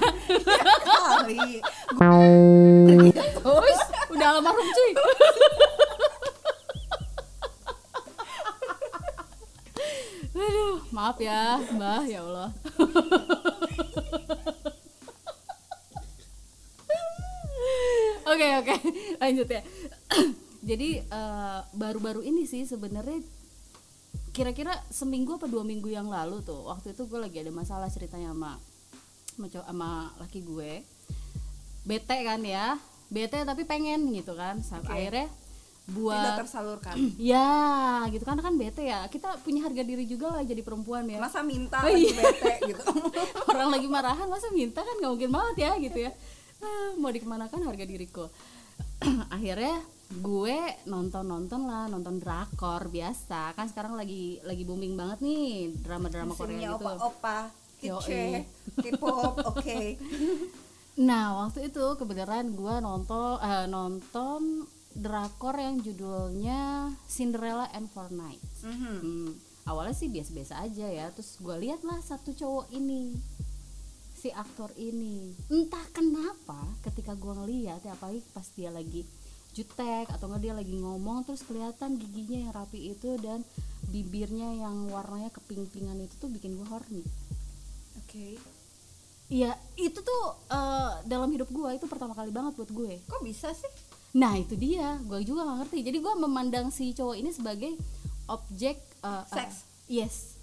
kali 0.84 1.64
Terus 3.16 3.80
udah 4.10 4.28
almarhum 4.30 4.68
cuy. 4.68 4.92
Aduh, 10.38 10.78
maaf 10.92 11.18
ya, 11.18 11.58
Mbah, 11.74 12.04
ya 12.06 12.22
Allah. 12.22 12.50
Oke, 18.38 18.50
oke. 18.62 18.76
Lanjut 19.26 19.50
ya. 19.50 19.62
Jadi 20.70 21.02
eh, 21.02 21.60
baru-baru 21.74 22.22
ini 22.22 22.46
sih 22.46 22.70
sebenarnya 22.70 23.18
kira-kira 24.30 24.78
seminggu 24.94 25.42
apa 25.42 25.50
dua 25.50 25.66
minggu 25.66 25.90
yang 25.90 26.06
lalu 26.14 26.46
tuh 26.46 26.70
waktu 26.70 26.94
itu 26.94 27.10
gue 27.10 27.18
lagi 27.18 27.42
ada 27.42 27.50
masalah 27.50 27.90
ceritanya 27.90 28.30
sama 28.30 28.62
sama, 29.34 29.48
sama 29.50 29.90
laki 30.22 30.46
gue. 30.46 30.86
Bete 31.82 32.18
kan 32.22 32.46
ya? 32.46 32.78
Bete 33.10 33.42
tapi 33.42 33.66
pengen 33.66 34.06
gitu 34.14 34.38
kan. 34.38 34.62
Sampai 34.62 34.94
Oke. 34.94 35.00
akhirnya 35.02 35.28
tidak 35.34 35.98
buat 35.98 36.38
tersalurkan. 36.38 36.94
Ya 37.34 38.06
gitu. 38.14 38.22
Karena 38.22 38.46
kan 38.46 38.54
bete 38.54 38.86
ya. 38.86 39.10
Kita 39.10 39.42
punya 39.42 39.66
harga 39.66 39.82
diri 39.82 40.06
juga 40.06 40.30
lah 40.30 40.46
jadi 40.46 40.62
perempuan 40.62 41.10
ya. 41.10 41.18
Masa 41.18 41.42
minta 41.42 41.82
Oh, 41.82 41.90
iya. 41.90 42.14
bete 42.14 42.54
gitu? 42.70 42.86
Orang 43.50 43.74
lagi 43.74 43.90
marahan 43.90 44.30
masa 44.30 44.54
minta 44.54 44.86
kan 44.86 44.94
nggak 45.02 45.10
mungkin 45.10 45.32
banget 45.34 45.56
ya 45.66 45.72
gitu 45.82 46.06
ya 46.06 46.14
Ah, 46.62 46.92
mau 46.98 47.14
dikemanakan 47.14 47.62
harga 47.68 47.86
diriku? 47.86 48.26
Akhirnya 49.36 49.82
gue 50.08 50.58
nonton 50.88 51.28
nonton 51.28 51.68
lah 51.68 51.86
nonton 51.92 52.18
drakor 52.18 52.90
biasa. 52.90 53.54
Kan 53.54 53.70
sekarang 53.70 53.94
lagi 53.94 54.42
lagi 54.42 54.64
booming 54.66 54.98
banget 54.98 55.22
nih 55.22 55.74
drama 55.84 56.08
drama 56.10 56.34
Korea 56.34 56.74
gitu. 56.74 56.82
opa-opa. 56.82 57.40
Yoi. 57.78 58.02
kice 58.02 58.26
K-pop 58.84 59.34
oke. 59.54 59.80
Nah 60.98 61.46
waktu 61.46 61.70
itu 61.70 61.86
kebenaran 61.94 62.58
gue 62.58 62.76
nonton 62.82 63.38
eh, 63.38 63.66
nonton 63.70 64.66
drakor 64.98 65.54
yang 65.62 65.78
judulnya 65.78 66.90
Cinderella 67.06 67.70
and 67.78 67.86
Four 67.94 68.10
Nights. 68.10 68.66
Mhm. 68.66 68.96
Hmm, 68.98 69.30
awalnya 69.70 69.94
sih 69.94 70.10
biasa-biasa 70.10 70.66
aja 70.66 70.90
ya, 70.90 71.06
terus 71.14 71.38
gue 71.38 71.54
lihat 71.54 71.86
lah 71.86 72.02
satu 72.02 72.34
cowok 72.34 72.74
ini, 72.74 73.14
si 74.28 74.36
aktor 74.36 74.76
ini, 74.76 75.32
entah 75.48 75.88
kenapa 75.96 76.60
ketika 76.84 77.16
gue 77.16 77.32
ngeliat 77.32 77.80
ya 77.80 77.96
apalagi 77.96 78.20
pas 78.36 78.44
dia 78.60 78.68
lagi 78.68 79.08
jutek 79.56 80.12
atau 80.12 80.28
nggak 80.28 80.44
dia 80.44 80.52
lagi 80.52 80.76
ngomong 80.76 81.24
terus 81.24 81.48
kelihatan 81.48 81.96
giginya 81.96 82.44
yang 82.44 82.52
rapi 82.52 82.92
itu 82.92 83.16
dan 83.24 83.48
bibirnya 83.88 84.52
yang 84.52 84.92
warnanya 84.92 85.32
keping-pingan 85.32 85.96
itu 86.04 86.12
tuh 86.20 86.28
bikin 86.28 86.60
gue 86.60 86.68
horny 86.68 87.08
Oke. 88.04 88.36
Iya, 89.32 89.56
itu 89.80 89.96
tuh 89.96 90.24
eh, 90.52 90.92
dalam 91.08 91.32
hidup 91.32 91.48
gue 91.48 91.80
itu 91.80 91.88
pertama 91.88 92.12
kali 92.12 92.28
banget 92.36 92.60
buat 92.60 92.68
gue. 92.68 93.00
Kok 93.08 93.24
bisa 93.24 93.56
sih? 93.56 93.72
Nah 94.20 94.36
itu 94.36 94.60
dia, 94.60 95.00
gue 95.08 95.24
juga 95.24 95.48
gak 95.48 95.72
ngerti. 95.72 95.88
Jadi 95.88 95.98
gue 96.04 96.14
memandang 96.20 96.68
si 96.68 96.92
cowok 96.92 97.16
ini 97.16 97.32
sebagai 97.32 97.80
objek 98.28 98.76
eh, 99.08 99.24
Seks? 99.32 99.64
yes, 99.88 100.37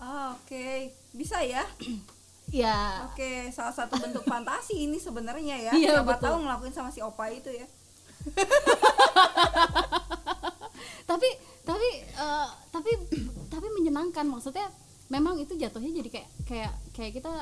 Ah, 0.00 0.32
oke. 0.34 0.90
Bisa 1.12 1.44
ya? 1.44 1.62
ya. 2.50 3.06
Oke, 3.12 3.52
salah 3.52 3.70
satu 3.76 4.00
bentuk 4.00 4.24
fantasi 4.24 4.88
ini 4.88 4.96
sebenarnya 4.96 5.70
ya. 5.70 5.72
Iya, 5.76 6.00
Siapa 6.00 6.16
betul. 6.16 6.24
tahu 6.24 6.36
ngelakuin 6.42 6.74
sama 6.74 6.90
si 6.90 7.04
Opa 7.04 7.28
itu 7.30 7.52
ya. 7.52 7.66
Tapi 11.10 11.26
tapi 11.66 11.88
eh, 12.06 12.48
tapi 12.70 12.90
tapi 13.50 13.66
menyenangkan 13.78 14.26
maksudnya. 14.30 14.70
Memang 15.10 15.42
itu 15.42 15.58
jatuhnya 15.58 15.90
jadi 15.90 16.06
kayak 16.06 16.28
kayak 16.46 16.72
kayak 16.94 17.12
kita 17.18 17.32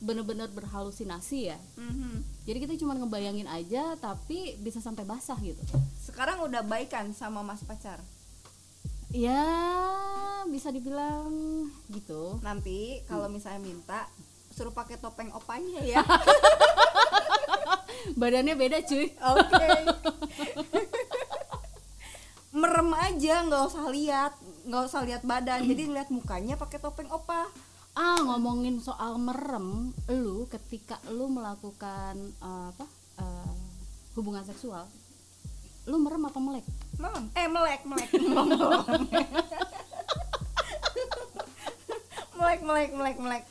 bener-bener 0.00 0.48
berhalusinasi 0.48 1.52
ya. 1.52 1.60
Mhm. 1.76 2.24
Jadi 2.48 2.58
kita 2.64 2.74
cuma 2.80 2.96
ngebayangin 2.96 3.44
aja, 3.46 3.94
tapi 4.00 4.56
bisa 4.58 4.80
sampai 4.80 5.04
basah 5.04 5.36
gitu. 5.44 5.60
Sekarang 6.00 6.40
udah 6.42 6.64
baikan 6.64 7.12
sama 7.12 7.44
mas 7.44 7.60
pacar. 7.68 8.00
Ya 9.12 9.44
bisa 10.48 10.72
dibilang 10.72 11.28
gitu. 11.92 12.40
Nanti 12.40 13.04
kalau 13.04 13.28
misalnya 13.28 13.60
minta 13.60 14.08
suruh 14.52 14.72
pakai 14.72 14.96
topeng 14.96 15.28
opanya 15.32 15.80
ya. 15.84 16.00
Badannya 18.20 18.56
beda 18.56 18.80
cuy. 18.84 19.12
Oke. 19.12 19.66
Merem 22.52 22.92
aja, 22.92 23.48
nggak 23.48 23.62
usah 23.72 23.88
lihat, 23.88 24.32
nggak 24.68 24.82
usah 24.84 25.00
lihat 25.08 25.22
badan. 25.24 25.64
Jadi 25.64 25.88
lihat 25.88 26.12
mukanya 26.12 26.60
pakai 26.60 26.78
topeng 26.80 27.08
opa. 27.08 27.48
Ah 27.92 28.16
ngomongin 28.24 28.80
soal 28.80 29.20
merem, 29.20 29.92
lu 30.08 30.48
ketika 30.48 30.96
lu 31.12 31.28
melakukan 31.28 32.16
eh, 32.40 32.66
apa 32.72 32.86
eh, 33.20 33.56
hubungan 34.16 34.44
seksual, 34.44 34.88
lu 35.84 36.00
merem 36.00 36.24
apa 36.24 36.40
melek? 36.40 36.64
Merem. 37.00 37.24
Eh 37.32 37.48
melek, 37.48 37.82
melek. 37.88 38.10
melek, 42.38 42.60
melek, 42.66 42.90
melek, 42.92 43.18
melek. 43.20 43.44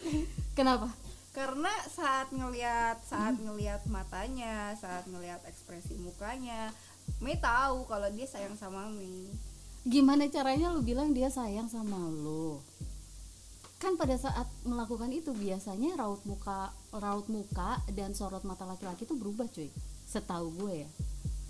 Kenapa? 0.54 0.92
Karena 1.32 1.72
saat 1.88 2.28
ngelihat, 2.36 3.00
saat 3.08 3.40
ngelihat 3.40 3.88
matanya, 3.88 4.76
saat 4.76 5.08
ngelihat 5.08 5.40
ekspresi 5.48 5.96
mukanya, 5.96 6.76
Mei 7.24 7.40
tahu 7.40 7.88
kalau 7.88 8.08
dia 8.12 8.28
sayang 8.28 8.60
sama 8.60 8.92
Mei. 8.92 9.32
Gimana 9.88 10.30
caranya 10.30 10.70
lu 10.70 10.86
bilang 10.86 11.16
dia 11.16 11.32
sayang 11.32 11.72
sama 11.72 11.98
lu? 11.98 12.62
Kan 13.82 13.98
pada 13.98 14.14
saat 14.14 14.46
melakukan 14.62 15.10
itu 15.10 15.34
biasanya 15.34 15.98
raut 15.98 16.22
muka, 16.22 16.70
raut 16.94 17.26
muka 17.26 17.82
dan 17.90 18.14
sorot 18.14 18.46
mata 18.46 18.62
laki-laki 18.62 19.10
itu 19.10 19.18
berubah 19.18 19.50
cuy. 19.50 19.74
Setahu 20.06 20.54
gue 20.54 20.86
ya. 20.86 20.90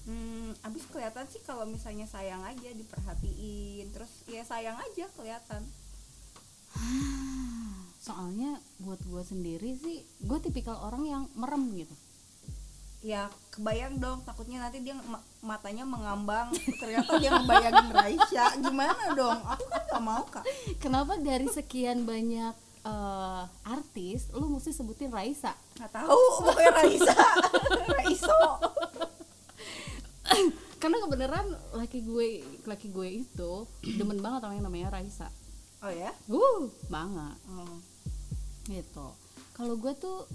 Hmm, 0.01 0.57
abis 0.65 0.89
kelihatan 0.89 1.29
sih 1.29 1.37
kalau 1.45 1.69
misalnya 1.69 2.09
sayang 2.09 2.41
aja 2.41 2.69
diperhatiin, 2.73 3.85
terus 3.93 4.09
ya 4.25 4.41
sayang 4.41 4.73
aja 4.73 5.05
kelihatan. 5.13 5.61
Soalnya 8.05 8.57
buat 8.81 8.97
gue 9.05 9.21
sendiri 9.21 9.77
sih, 9.77 10.01
gue 10.25 10.39
tipikal 10.41 10.81
orang 10.81 11.03
yang 11.05 11.23
merem 11.37 11.69
gitu. 11.77 11.93
Ya 13.01 13.29
kebayang 13.53 13.97
dong, 13.97 14.25
takutnya 14.25 14.61
nanti 14.61 14.81
dia 14.81 14.93
ma- 14.93 15.21
matanya 15.41 15.85
mengambang, 15.85 16.49
ternyata 16.81 17.17
dia 17.17 17.33
ngebayangin 17.33 17.89
Raisya, 17.93 18.45
gimana 18.61 19.13
dong? 19.13 19.37
Aku 19.37 19.65
kan 19.69 19.81
gak 19.85 20.01
mau 20.01 20.25
kak. 20.29 20.45
Kenapa 20.77 21.17
dari 21.17 21.45
sekian 21.45 22.05
banyak 22.05 22.53
eh, 22.81 23.43
artis, 23.65 24.29
lu 24.33 24.49
mesti 24.49 24.73
sebutin 24.73 25.13
Raisa? 25.13 25.53
Nggak 25.77 25.93
tahu, 25.93 26.21
pokoknya 26.41 26.71
Raisa, 26.73 27.17
Raiso. 28.01 28.41
Karena 30.81 30.97
kebenaran 30.99 31.45
laki 31.73 32.01
gue, 32.01 32.27
laki 32.63 32.89
gue 32.89 33.07
itu 33.21 33.51
demen 33.97 34.17
banget 34.17 34.41
sama 34.41 34.53
yang 34.53 34.65
namanya 34.65 34.87
Raisa. 34.91 35.29
Oh 35.79 35.89
ya? 35.89 36.13
Uh, 36.27 36.69
banget 36.87 37.37
Oh. 37.49 37.77
gitu. 38.65 39.07
Kalau 39.51 39.75
gue 39.75 39.93
tuh, 39.95 40.25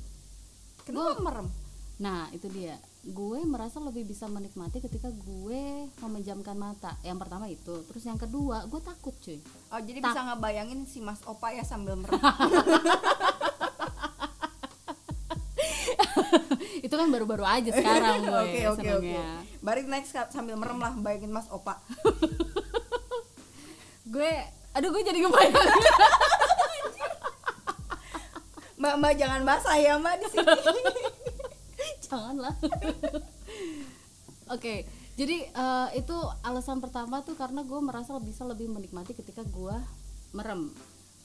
Kenapa 0.83 1.19
merem? 1.21 1.49
nah 1.97 2.29
itu 2.31 2.47
dia. 2.49 2.75
Gue 3.03 3.39
merasa 3.41 3.79
lebih 3.79 4.03
bisa 4.05 4.27
menikmati 4.27 4.79
ketika 4.79 5.07
gue 5.09 5.63
memejamkan 5.97 6.55
mata. 6.55 6.99
Yang 7.01 7.19
pertama 7.21 7.47
itu, 7.47 7.83
terus 7.85 8.03
yang 8.03 8.15
kedua, 8.17 8.67
gue 8.67 8.81
takut 8.81 9.15
cuy. 9.17 9.39
Oh 9.69 9.79
jadi 9.79 9.99
Tak- 10.01 10.11
bisa 10.13 10.21
ngebayangin 10.25 10.83
si 10.85 10.99
Mas 11.01 11.23
Opa 11.23 11.51
ya 11.51 11.63
sambil 11.63 11.95
merem. 11.95 12.19
itu 16.79 16.95
kan 16.95 17.09
baru-baru 17.09 17.43
aja 17.43 17.71
sekarang 17.73 18.23
gue 18.23 18.31
oke 18.33 18.61
oke. 18.69 18.79
senengnya. 18.81 19.29
Bari 19.67 19.83
next 19.91 20.15
Kak, 20.15 20.31
sambil 20.31 20.55
merem 20.55 20.79
lah 20.79 20.95
bayangin 20.95 21.35
Mas 21.35 21.51
Opa. 21.51 21.83
Gue, 24.15 24.31
aduh 24.71 24.95
gue 24.95 25.03
jadi 25.03 25.19
ngebayang. 25.19 25.51
Mbak 28.79 28.95
Mbak 29.03 29.15
jangan 29.19 29.43
basah 29.43 29.75
ya 29.83 29.99
Mbak 29.99 30.15
di 30.23 30.27
sini. 30.31 30.47
janganlah 32.07 32.55
oke 34.53 34.75
jadi 35.17 35.37
eh, 35.49 35.89
itu 35.99 36.17
alasan 36.47 36.79
pertama 36.79 37.25
tuh 37.27 37.35
karena 37.35 37.67
gue 37.67 37.81
merasa 37.83 38.15
bisa 38.23 38.47
lebih 38.47 38.71
menikmati 38.71 39.17
ketika 39.17 39.43
gue 39.43 39.75
merem 40.37 40.71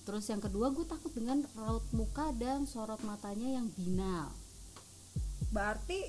terus 0.07 0.25
yang 0.25 0.41
kedua 0.41 0.73
gue 0.73 0.87
takut 0.89 1.13
dengan 1.13 1.45
raut 1.53 1.85
muka 1.93 2.33
dan 2.33 2.65
sorot 2.65 2.97
matanya 3.05 3.61
yang 3.61 3.69
binal 3.77 4.33
Berarti 5.51 5.99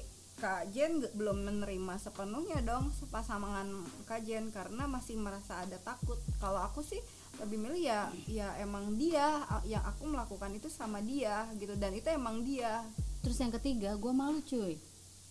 Kak 0.42 0.68
Jen 0.68 0.92
belum 1.12 1.38
menerima 1.40 1.94
sepenuhnya 1.96 2.58
dong 2.60 2.90
pasangan 3.06 3.62
Kak 4.02 4.20
Jen 4.20 4.50
karena 4.50 4.84
masih 4.86 5.14
merasa 5.16 5.54
ada 5.56 5.78
takut. 5.78 6.18
Kalau 6.36 6.58
aku 6.58 6.82
sih 6.82 6.98
lebih 7.38 7.58
milih 7.58 7.78
ya 7.80 8.00
ya 8.26 8.48
emang 8.58 8.92
dia 8.94 9.24
yang 9.64 9.80
aku 9.82 10.04
melakukan 10.04 10.50
itu 10.50 10.66
sama 10.68 10.98
dia 11.00 11.34
gitu 11.56 11.72
dan 11.74 11.90
itu 11.92 12.10
emang 12.10 12.42
dia. 12.42 12.82
terus 13.18 13.38
yang 13.38 13.48
ketiga 13.52 13.94
gue 13.94 14.10
malu 14.12 14.42
cuy 14.42 14.74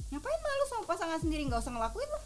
Ngapain 0.08 0.41
malu 0.41 0.63
sama 0.65 0.84
pasangan 0.88 1.19
sendiri 1.19 1.43
nggak 1.43 1.60
usah 1.60 1.71
ngelakuin 1.71 2.08
lah. 2.08 2.24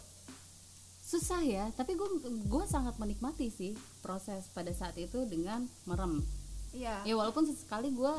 susah 1.02 1.40
ya 1.40 1.64
tapi 1.72 1.92
gue 1.92 2.06
gue 2.40 2.64
sangat 2.64 2.94
menikmati 2.96 3.46
sih 3.48 3.74
proses 4.00 4.46
pada 4.48 4.70
saat 4.70 4.94
itu 4.96 5.22
dengan 5.24 5.66
merem 5.82 6.22
Iya. 6.70 7.02
ya 7.02 7.14
walaupun 7.14 7.44
sesekali 7.44 7.90
gue 7.90 8.14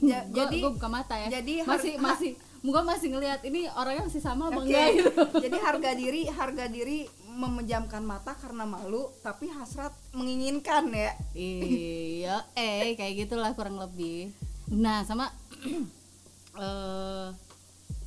Ya, 0.00 0.20
gue 0.28 0.36
jadi- 0.38 0.60
gue 0.60 0.70
buka 0.70 0.86
mata 0.86 1.16
ya 1.16 1.28
jadi 1.32 1.64
masih 1.64 1.96
masih 1.98 2.32
gue 2.66 2.82
masih 2.82 3.14
ngelihat 3.14 3.40
ini 3.46 3.70
orangnya 3.78 4.10
masih 4.10 4.22
sama 4.22 4.50
apa 4.50 4.66
enggak? 4.66 4.90
Gitu. 4.98 5.10
Jadi 5.46 5.56
harga 5.62 5.90
diri 5.94 6.22
harga 6.26 6.64
diri 6.66 7.06
memejamkan 7.36 8.02
mata 8.02 8.34
karena 8.34 8.66
malu 8.66 9.12
tapi 9.22 9.46
hasrat 9.46 9.94
menginginkan 10.10 10.90
ya. 10.90 11.12
iya 11.36 12.36
eh 12.58 12.98
kayak 12.98 13.26
gitulah 13.26 13.54
kurang 13.54 13.78
lebih. 13.78 14.34
Nah 14.74 15.06
sama 15.06 15.30
eh 16.66 17.28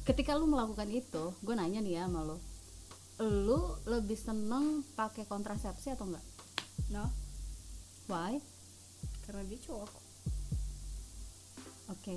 ketika 0.04 0.36
lu 0.36 0.50
melakukan 0.50 0.89
itu 0.91 1.32
gue 1.39 1.54
nanya 1.56 1.80
nih 1.80 2.02
ya 2.02 2.10
sama 2.10 2.26
lu 2.26 2.38
lu 3.19 3.60
lebih 3.88 4.15
seneng 4.15 4.84
pakai 4.95 5.24
kontrasepsi 5.24 5.95
atau 5.95 6.08
enggak? 6.08 6.26
No, 6.89 7.06
why? 8.12 8.39
Karena 9.24 9.43
dia 9.48 9.60
cowok. 9.63 9.91
oke 11.89 12.13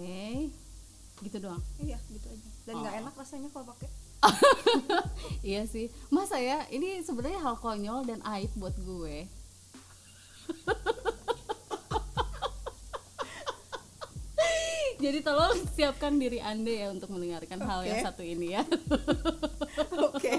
gitu 1.23 1.39
doang 1.41 1.63
Iya, 1.79 1.97
gitu 2.09 2.27
aja. 2.27 2.49
Dan 2.63 2.75
nggak 2.79 2.93
Oh. 2.93 3.01
enak 3.01 3.15
rasanya 3.15 3.49
kalau 3.49 3.65
pakai. 3.69 3.89
iya 5.45 5.65
sih 5.65 5.89
masa 6.09 6.37
ya 6.39 6.65
ini 6.69 7.01
sebenarnya 7.01 7.41
hal 7.41 7.57
konyol 7.57 8.03
dan 8.03 8.19
aib 8.25 8.49
buat 8.55 8.75
gue 8.77 9.27
jadi 14.99 15.19
tolong 15.21 15.53
siapkan 15.69 16.15
diri 16.15 16.39
anda 16.39 16.71
ya 16.71 16.87
untuk 16.89 17.11
mendengarkan 17.11 17.59
hal 17.61 17.83
yang 17.83 18.01
satu 18.01 18.23
ini 18.23 18.55
ya 18.55 18.63
Oke. 20.07 20.39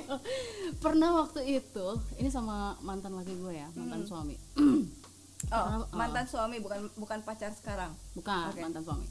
pernah 0.78 1.10
waktu 1.18 1.42
itu 1.54 1.86
ini 2.16 2.30
sama 2.30 2.78
mantan 2.80 3.14
laki 3.14 3.34
gue 3.36 3.54
ya 3.54 3.68
mantan 3.74 4.02
suami 4.04 4.36
Oh, 5.46 5.60
Karena, 5.60 5.86
mantan 5.92 6.24
suami 6.26 6.58
bukan 6.58 6.88
bukan 6.96 7.20
pacar 7.22 7.52
sekarang. 7.52 7.92
bukan 8.16 8.48
Oke. 8.50 8.64
mantan 8.64 8.82
suami 8.82 9.06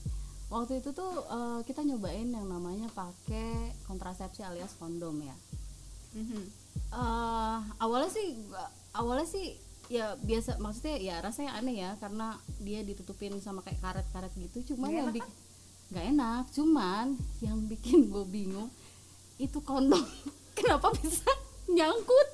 waktu 0.53 0.85
itu 0.85 0.93
tuh 0.93 1.25
eh, 1.25 1.61
kita 1.65 1.81
nyobain 1.81 2.29
yang 2.29 2.45
namanya 2.45 2.93
pakai 2.93 3.73
kontrasepsi 3.89 4.45
alias 4.45 4.77
kondom 4.77 5.17
ya. 5.25 5.37
Mhm. 6.13 6.45
eh 6.93 7.59
awalnya 7.81 8.13
sih 8.13 8.37
awalnya 8.93 9.25
sih 9.25 9.57
ya 9.89 10.13
biasa 10.21 10.61
maksudnya 10.61 11.01
ya 11.01 11.17
rasanya 11.25 11.57
aneh 11.57 11.81
ya 11.81 11.97
karena 11.97 12.37
dia 12.61 12.85
ditutupin 12.85 13.33
sama 13.41 13.65
kayak 13.65 13.81
karet-karet 13.81 14.33
gitu. 14.37 14.77
Cuman 14.77 14.93
Nggak 14.93 15.01
yang 15.01 15.09
bikin 15.17 15.33
nggak 15.93 16.05
enak. 16.13 16.45
Cuman 16.53 17.07
yang 17.41 17.59
bikin 17.65 18.13
gue 18.13 18.25
bingung 18.29 18.69
itu 19.41 19.57
kondom. 19.65 20.05
Kenapa 20.59 20.93
bisa 21.01 21.33
nyangkut 21.73 22.29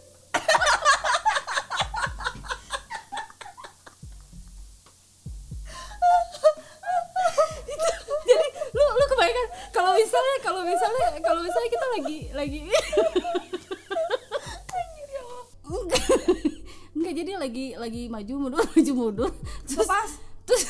lagi 11.99 12.19
lagi 12.33 12.59
enggak. 15.69 16.05
Enggak 16.97 17.13
jadi 17.15 17.33
lagi 17.37 17.67
lagi 17.77 18.03
maju 18.09 18.33
mundur 18.39 18.63
maju 18.75 18.93
mundur. 18.95 19.31
Terus 19.67 19.89
Lepas. 19.89 20.11
terus 20.49 20.65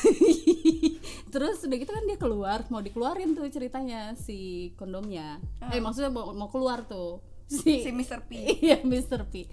terus 1.33 1.57
udah 1.63 1.77
gitu 1.79 1.91
kan 1.95 2.03
dia 2.03 2.19
keluar 2.19 2.67
mau 2.67 2.83
dikeluarin 2.83 3.39
tuh 3.39 3.47
ceritanya 3.53 4.19
si 4.19 4.71
kondomnya. 4.75 5.39
Eh 5.71 5.79
maksudnya 5.79 6.11
mau, 6.11 6.35
mau 6.35 6.51
keluar 6.51 6.83
tuh. 6.89 7.23
Si, 7.49 7.81
si 7.81 7.91
Mr. 7.95 8.29
P. 8.29 8.45
Iya 8.67 8.85
Mr. 8.85 9.25
P. 9.31 9.49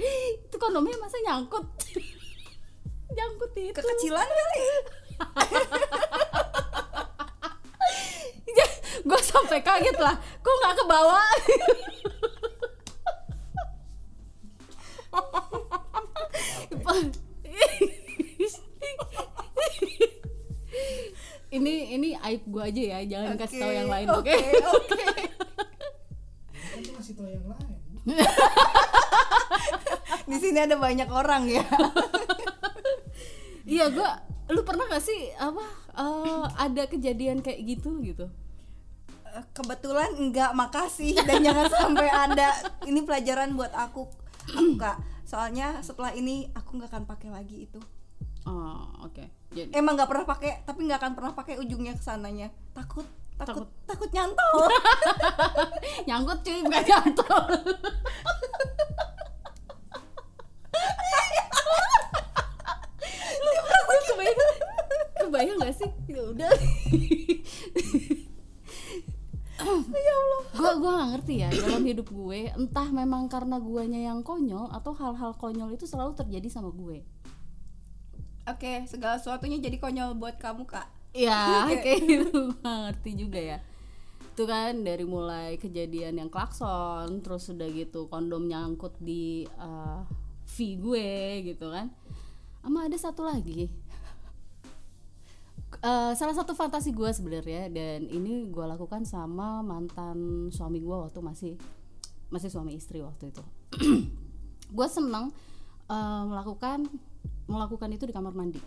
Itu 0.49 0.57
kondomnya 0.57 0.97
masa 0.99 1.15
nyangkut? 1.21 1.63
Nyangkut 3.13 3.51
itu. 3.55 3.71
Kekecilan 3.71 4.27
kali 4.27 4.63
gue 9.05 9.21
sampai 9.21 9.61
kaget 9.61 9.97
lah. 10.01 10.17
Kok 10.41 10.55
nggak 10.61 10.73
ke 10.75 10.83
bawah 10.89 11.29
ini 21.55 21.95
ini 21.95 22.09
aib 22.19 22.43
gue 22.51 22.63
aja 22.63 22.83
ya 22.83 22.99
jangan 23.07 23.35
kasih 23.39 23.59
tahu 23.63 23.71
yang 23.71 23.87
lain 23.87 24.07
oke 24.11 24.27
oke? 24.27 24.35
oke. 24.75 25.03
Tuh 26.83 26.91
masih 26.99 27.13
tahu 27.15 27.29
yang 27.31 27.47
lain. 27.47 27.79
Di 30.29 30.37
sini 30.41 30.59
ada 30.59 30.75
banyak 30.75 31.09
orang 31.09 31.47
ya. 31.47 31.63
Iya 33.65 33.89
gue 33.89 34.09
lu 34.53 34.61
pernah 34.61 34.85
gak 34.85 35.01
sih 35.01 35.33
apa 35.41 35.65
eh, 35.97 36.45
ada 36.69 36.85
kejadian 36.85 37.41
kayak 37.41 37.65
gitu 37.65 37.97
gitu 38.05 38.29
kebetulan 39.51 40.11
enggak 40.15 40.51
makasih. 40.53 41.17
Dan 41.25 41.41
jangan 41.41 41.67
sampai 41.71 42.07
ada 42.07 42.53
ini 42.85 43.01
pelajaran 43.01 43.55
buat 43.57 43.73
aku 43.73 44.05
aku 44.53 44.77
kak. 44.77 44.97
Soalnya 45.25 45.81
setelah 45.81 46.13
ini 46.13 46.49
aku 46.53 46.77
nggak 46.77 46.89
akan 46.93 47.03
pakai 47.09 47.29
lagi 47.33 47.65
itu. 47.65 47.81
Oh 48.45 48.85
oke. 49.01 49.25
Jadi 49.55 49.73
emang 49.73 49.97
nggak 49.97 50.09
pernah 50.09 50.25
pakai 50.27 50.61
tapi 50.63 50.85
nggak 50.85 50.99
akan 51.01 51.13
pernah 51.17 51.31
pakai 51.33 51.57
ujungnya 51.57 51.97
ke 51.97 52.03
sananya. 52.05 52.53
Takut 52.77 53.05
takut 53.35 53.67
takut. 53.83 54.09
nyantol. 54.15 54.69
Nyangkut 56.07 56.39
cuy 56.45 56.61
bukan 56.63 56.83
nyantol. 56.85 57.43
Kebayang 64.05 64.39
kebayang 65.19 65.57
gak 65.59 65.75
sih? 65.75 65.89
Ya 66.07 66.21
udah 66.23 66.51
ya 70.07 70.13
Allah. 70.15 70.41
Gue 70.55 70.71
gua 70.79 70.91
gak 71.01 71.09
ngerti 71.17 71.33
ya 71.41 71.49
dalam 71.51 71.83
hidup 71.83 72.07
gue 72.09 72.39
entah 72.53 72.87
memang 72.89 73.27
karena 73.27 73.57
guanya 73.57 73.99
yang 73.99 74.21
konyol 74.21 74.69
atau 74.71 74.93
hal-hal 74.95 75.33
konyol 75.35 75.73
itu 75.73 75.89
selalu 75.89 76.13
terjadi 76.15 76.47
sama 76.47 76.69
gue. 76.71 77.01
Oke 78.45 78.85
segala 78.85 79.17
sesuatunya 79.17 79.57
jadi 79.57 79.81
konyol 79.81 80.15
buat 80.15 80.37
kamu 80.37 80.69
kak. 80.69 80.87
Ya 81.15 81.65
Oke. 81.65 81.81
kayak 81.85 82.01
gitu. 82.05 82.53
Gue 82.53 82.61
gak 82.61 82.79
ngerti 82.89 83.11
juga 83.17 83.39
ya. 83.41 83.57
Itu 84.35 84.43
kan 84.45 84.83
dari 84.83 85.05
mulai 85.07 85.55
kejadian 85.57 86.19
yang 86.21 86.29
klakson 86.29 87.23
terus 87.23 87.47
udah 87.49 87.67
gitu 87.71 88.11
kondom 88.11 88.45
nyangkut 88.45 88.95
di 89.01 89.47
eh, 89.47 89.99
V 90.45 90.55
gue 90.79 91.09
gitu 91.53 91.71
kan. 91.73 91.89
Sama 92.61 92.89
ada 92.89 92.97
satu 92.97 93.25
lagi 93.25 93.69
Eh, 95.75 96.13
salah 96.15 96.33
satu 96.33 96.53
fantasi 96.53 96.91
gue 96.91 97.09
sebenarnya 97.09 97.67
dan 97.67 98.07
ini 98.07 98.47
gue 98.47 98.65
lakukan 98.65 99.03
sama 99.03 99.59
mantan 99.59 100.47
suami 100.49 100.79
gue 100.79 100.95
waktu 100.95 101.19
masih 101.19 101.53
masih 102.29 102.49
suami 102.49 102.73
istri 102.73 103.01
waktu 103.01 103.29
itu. 103.29 103.43
Gue 104.75 104.87
seneng 104.89 105.29
eh, 105.85 106.23
melakukan 106.25 106.89
melakukan 107.45 107.89
itu 107.93 108.03
di 108.03 108.13
kamar 108.13 108.33
mandi. 108.33 108.57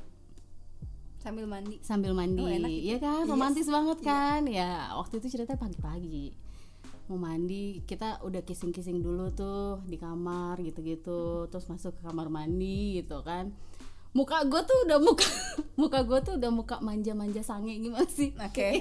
Sambil 1.19 1.51
mandi. 1.51 1.77
Sambil 1.83 2.15
mandi. 2.15 2.39
Oh, 2.39 2.47
enak 2.47 2.71
itu. 2.71 2.87
iya 2.87 2.97
kan? 3.03 3.27
Yes. 3.27 3.31
romantis 3.31 3.67
banget 3.67 3.99
Iya. 3.99 4.07
kan? 4.07 4.41
Ya 4.47 4.71
waktu 4.95 5.19
itu 5.19 5.27
ceritanya 5.35 5.59
pagi-pagi. 5.59 6.31
Mau 7.11 7.19
mandi 7.19 7.83
kita 7.83 8.23
udah 8.23 8.47
kissing-kissing 8.47 9.03
dulu 9.03 9.35
tuh 9.35 9.83
di 9.85 9.99
kamar 9.99 10.63
gitu-gitu. 10.63 11.51
Terus 11.51 11.67
masuk 11.67 11.99
ke 11.99 12.03
kamar 12.07 12.31
mandi 12.31 13.03
gitu 13.03 13.19
kan 13.27 13.51
muka 14.17 14.41
gue 14.49 14.61
tuh 14.65 14.79
udah 14.89 14.99
muka 15.01 15.29
muka 15.81 16.01
gue 16.05 16.19
tuh 16.25 16.35
udah 16.41 16.51
muka 16.53 16.77
manja-manja 16.81 17.43
sange 17.45 17.77
gimana 17.79 18.09
sih? 18.09 18.33
Oke. 18.41 18.81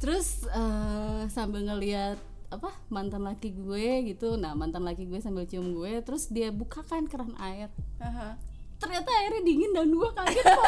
Terus 0.00 0.46
eh, 0.46 1.22
sambil 1.26 1.66
ngeliat 1.66 2.18
apa 2.48 2.72
mantan 2.88 3.26
laki 3.26 3.52
gue 3.52 4.14
gitu. 4.14 4.38
Nah 4.40 4.54
mantan 4.54 4.86
laki 4.86 5.04
gue 5.04 5.20
sambil 5.20 5.44
cium 5.44 5.74
gue 5.74 6.00
terus 6.00 6.30
dia 6.32 6.48
bukakan 6.54 7.10
keran 7.10 7.34
air. 7.42 7.68
Aha. 8.00 8.38
ternyata 8.78 9.10
airnya 9.10 9.42
dingin 9.42 9.74
dan 9.74 9.90
gue 9.90 10.10
kaget 10.14 10.46
kok. 10.54 10.64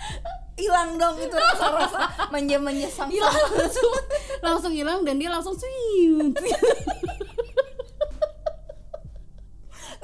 Hilang 0.56 0.96
dong 0.96 1.20
itu 1.20 1.36
rasa-rasa 1.36 2.32
manja-manja 2.32 2.88
sang 2.88 3.12
hilang 3.12 3.28
langsung 3.28 3.92
langsung 4.40 4.72
hilang 4.72 5.04
dan 5.04 5.20
dia 5.20 5.28
langsung 5.28 5.52
swiut 5.52 6.32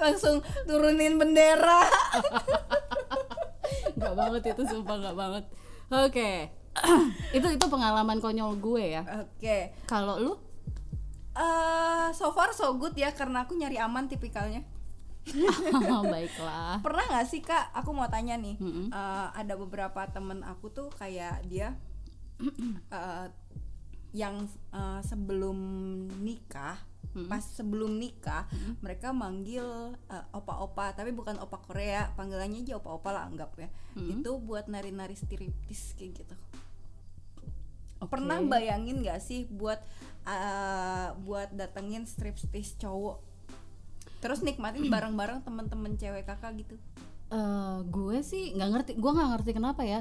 langsung 0.03 0.43
turunin 0.67 1.15
bendera. 1.15 1.87
Nggak 3.97 4.15
banget 4.19 4.43
itu 4.51 4.63
sumpah 4.67 4.97
nggak 4.99 5.17
banget. 5.17 5.45
Oke. 5.93 6.31
Itu 7.37 7.53
itu 7.53 7.67
pengalaman 7.69 8.17
konyol 8.17 8.57
gue 8.57 8.97
ya. 8.97 9.05
Oke. 9.05 9.77
Kalau 9.85 10.17
lu? 10.17 10.33
Eh 11.37 12.09
so 12.17 12.33
far 12.33 12.57
so 12.57 12.73
good 12.81 12.97
ya 12.97 13.13
karena 13.13 13.45
aku 13.45 13.53
nyari 13.57 13.77
aman 13.77 14.09
tipikalnya. 14.09 14.65
Baiklah. 16.13 16.81
Pernah 16.81 17.05
nggak 17.13 17.27
sih 17.29 17.45
kak? 17.45 17.77
Aku 17.77 17.93
mau 17.93 18.09
tanya 18.09 18.41
nih. 18.41 18.57
Mm-mm. 18.57 18.89
eh, 18.89 19.29
ada 19.37 19.55
beberapa 19.55 20.01
temen 20.09 20.41
aku 20.43 20.73
tuh 20.73 20.89
kayak 20.97 21.45
dia 21.47 21.77
eh, 22.97 23.27
yang 24.13 24.45
eh, 24.73 25.01
sebelum 25.05 25.59
nikah 26.21 26.77
pas 27.29 27.45
sebelum 27.45 28.01
nikah 28.01 28.49
mereka 28.81 29.13
manggil 29.13 29.93
eh, 30.09 30.25
opa-opa. 30.33 30.97
Tapi 30.97 31.13
bukan 31.13 31.37
opa 31.41 31.61
Korea 31.61 32.09
panggilannya 32.17 32.65
aja 32.65 32.81
opa-opa 32.81 33.11
lah 33.13 33.29
anggap 33.29 33.53
ya. 33.61 33.69
Itu 33.97 34.41
buat 34.41 34.69
nari-nari 34.73 35.13
striptis 35.13 35.93
kayak 35.97 36.25
gitu. 36.25 36.37
Pernah 38.03 38.43
bayangin 38.43 39.05
nggak 39.05 39.21
sih 39.21 39.45
buat 39.49 39.81
eh, 40.25 41.09
buat 41.21 41.53
datengin 41.53 42.09
striptis 42.09 42.77
cowok? 42.81 43.21
Terus 44.25 44.41
nikmatin 44.41 44.89
bareng-bareng 44.95 45.45
temen-temen 45.45 46.01
cewek 46.01 46.25
kakak 46.25 46.57
gitu? 46.65 46.81
Eh, 47.29 47.79
gue 47.93 48.19
sih 48.25 48.57
nggak 48.57 48.71
ngerti 48.73 48.93
gue 48.97 49.11
nggak 49.13 49.31
ngerti 49.37 49.51
kenapa 49.53 49.85
ya. 49.85 50.01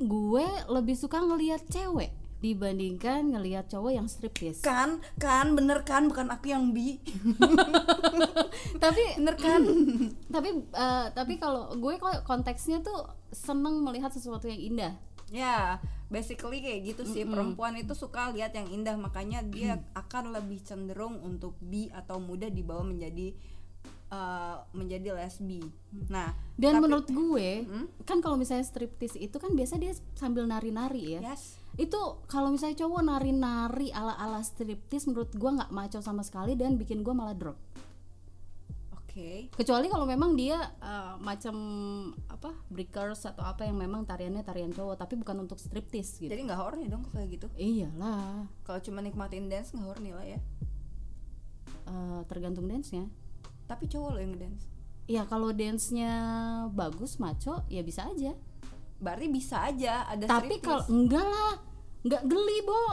Gue 0.00 0.44
lebih 0.68 0.96
suka 0.96 1.20
ngelihat 1.20 1.64
cewek 1.68 2.19
dibandingkan 2.40 3.36
ngelihat 3.36 3.68
cowok 3.68 3.92
yang 3.92 4.08
striptease. 4.08 4.64
Kan 4.64 5.04
kan 5.20 5.52
bener 5.52 5.84
kan 5.84 6.08
bukan 6.08 6.32
aku 6.32 6.52
yang 6.52 6.72
bi. 6.72 6.96
Tapi 8.82 9.02
bener 9.20 9.36
kan? 9.36 9.62
tapi 10.34 10.50
eh, 10.64 11.06
tapi 11.12 11.36
kalau 11.36 11.76
gue 11.76 11.94
konteksnya 12.24 12.80
tuh 12.80 13.08
seneng 13.30 13.84
melihat 13.84 14.10
sesuatu 14.10 14.48
yang 14.48 14.60
indah. 14.60 14.92
Ya 15.30 15.78
basically 16.10 16.58
kayak 16.58 16.96
gitu 16.96 17.02
sih. 17.06 17.22
Perempuan 17.22 17.78
itu 17.78 17.94
suka 17.94 18.34
lihat 18.34 18.56
yang 18.56 18.66
indah 18.66 18.98
makanya 18.98 19.46
dia 19.46 19.78
akan 19.94 20.34
lebih 20.34 20.58
cenderung 20.66 21.22
untuk 21.22 21.54
bi 21.62 21.86
atau 21.94 22.18
mudah 22.18 22.50
dibawa 22.50 22.82
menjadi 22.82 23.36
eh, 24.10 24.56
menjadi 24.72 25.14
lesbi. 25.14 25.62
Nah 26.08 26.34
dan 26.54 26.76
tapi- 26.76 26.82
menurut 26.82 27.06
gue 27.06 27.48
Hmm? 27.62 27.86
kan 28.02 28.18
kalau 28.18 28.34
misalnya 28.34 28.62
striptease 28.62 29.16
itu 29.16 29.36
kan 29.36 29.54
biasa 29.54 29.76
dia 29.76 29.94
sambil 30.12 30.44
nari-nari 30.44 31.14
ya. 31.14 31.20
Yes. 31.24 31.56
Itu 31.74 31.96
kalau 32.26 32.50
misalnya 32.50 32.76
cowok 32.76 33.00
nari-nari 33.00 33.88
ala-ala 33.90 34.42
striptease 34.42 35.06
menurut 35.06 35.30
gue 35.30 35.50
nggak 35.52 35.70
maco 35.70 35.98
sama 35.98 36.20
sekali 36.20 36.52
dan 36.52 36.74
bikin 36.74 37.00
gue 37.00 37.10
malah 37.10 37.32
drop. 37.32 37.54
Oke. 38.92 39.50
Kecuali 39.50 39.86
kalau 39.86 40.04
memang 40.04 40.34
dia 40.34 40.54
eh, 40.76 41.14
macam 41.18 41.54
apa 42.26 42.50
breakers 42.66 43.24
atau 43.24 43.42
apa 43.42 43.62
yang 43.62 43.74
memang 43.74 44.02
tariannya 44.02 44.40
tarian 44.40 44.70
cowok 44.70 44.96
tapi 44.96 45.14
bukan 45.14 45.40
untuk 45.40 45.56
striptease 45.56 46.18
gitu. 46.18 46.30
Jadi 46.30 46.42
nggak 46.44 46.58
horny 46.58 46.86
dong 46.86 47.02
kayak 47.10 47.30
gitu? 47.30 47.46
Iyalah. 47.54 48.46
Kalau 48.62 48.80
cuma 48.80 49.00
nikmatin 49.00 49.46
dance 49.46 49.70
nggak 49.70 49.82
horny 49.84 50.10
lah 50.10 50.26
ya. 50.28 50.38
Eh, 51.86 52.20
tergantung 52.26 52.66
dance 52.66 52.90
nya 52.90 53.06
tapi 53.70 53.86
cowok 53.86 54.10
lo 54.10 54.18
yang 54.18 54.34
ngedance 54.34 54.66
ya 55.06 55.22
kalau 55.30 55.54
dance 55.54 55.94
nya 55.94 56.12
bagus 56.74 57.22
maco 57.22 57.62
ya 57.70 57.86
bisa 57.86 58.10
aja 58.10 58.34
berarti 58.98 59.26
bisa 59.30 59.62
aja 59.62 60.10
ada 60.10 60.26
tapi 60.26 60.58
kalau 60.58 60.82
enggak 60.90 61.22
lah 61.22 61.54
nggak 62.02 62.22
geli 62.26 62.58
bo 62.66 62.84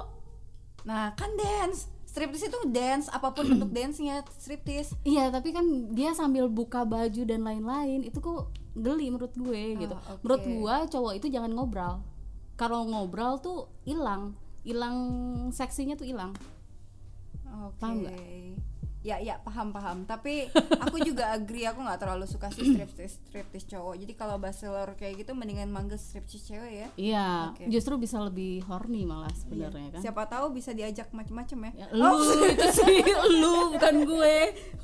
nah 0.85 1.17
kan 1.17 1.33
dance 1.33 1.89
striptease 2.05 2.47
itu 2.47 2.59
dance 2.69 3.09
apa 3.09 3.33
pun 3.33 3.45
bentuk 3.51 3.69
dance-nya 3.73 4.25
striptease 4.39 4.95
Iya, 5.05 5.29
tapi 5.29 5.53
kan 5.53 5.93
dia 5.93 6.15
sambil 6.17 6.49
buka 6.49 6.81
baju 6.81 7.21
dan 7.27 7.45
lain-lain 7.45 8.07
itu 8.07 8.17
kok 8.17 8.49
geli 8.73 9.13
menurut 9.13 9.35
gue 9.37 9.77
gitu. 9.77 9.93
oke. 9.93 10.23
Menurut 10.25 10.43
gue 10.47 10.75
cowok 10.97 11.13
itu 11.19 11.27
jangan 11.29 11.53
ngobrol. 11.53 12.01
Kalau 12.57 12.89
ngobrol 12.89 13.37
tuh 13.37 13.69
hilang 13.85 14.33
hilang 14.67 14.97
seksinya 15.55 15.95
tuh 15.95 16.03
hilang 16.03 16.35
Oke. 17.47 17.79
Paham 17.79 18.03
nggak? 18.03 18.19
Ya 19.05 19.21
ya 19.21 19.37
paham 19.39 19.69
paham. 19.71 20.03
Tapi 20.03 20.49
aku 20.83 20.99
juga 20.99 21.31
agree 21.31 21.63
aku 21.63 21.79
nggak 21.79 22.01
terlalu 22.01 22.25
suka 22.25 22.49
sih 22.49 22.73
striptis 22.73 23.21
striptis 23.29 23.63
cowok. 23.65 23.95
Jadi 23.97 24.13
kalau 24.13 24.35
bachelor 24.37 24.97
kayak 24.97 25.21
gitu 25.23 25.31
mendingan 25.37 25.69
manggil 25.69 25.95
striptis 25.95 26.43
cewek 26.43 26.73
ya. 26.73 26.87
iya 26.97 27.27
Oke. 27.53 27.69
justru 27.69 27.95
bisa 27.95 28.17
lebih 28.19 28.65
horny 28.65 29.05
malah 29.05 29.31
sebenarnya 29.31 29.95
kan 29.95 30.01
Siapa 30.01 30.25
tahu 30.27 30.51
bisa 30.51 30.73
diajak 30.73 31.13
macem-macem 31.13 31.71
ya. 31.71 31.85
Ya, 31.85 31.87
lu 31.93 32.17
itu 32.51 32.67
sih 32.73 32.99
lu 33.37 33.77
bukan 33.77 33.95
gue 34.03 34.37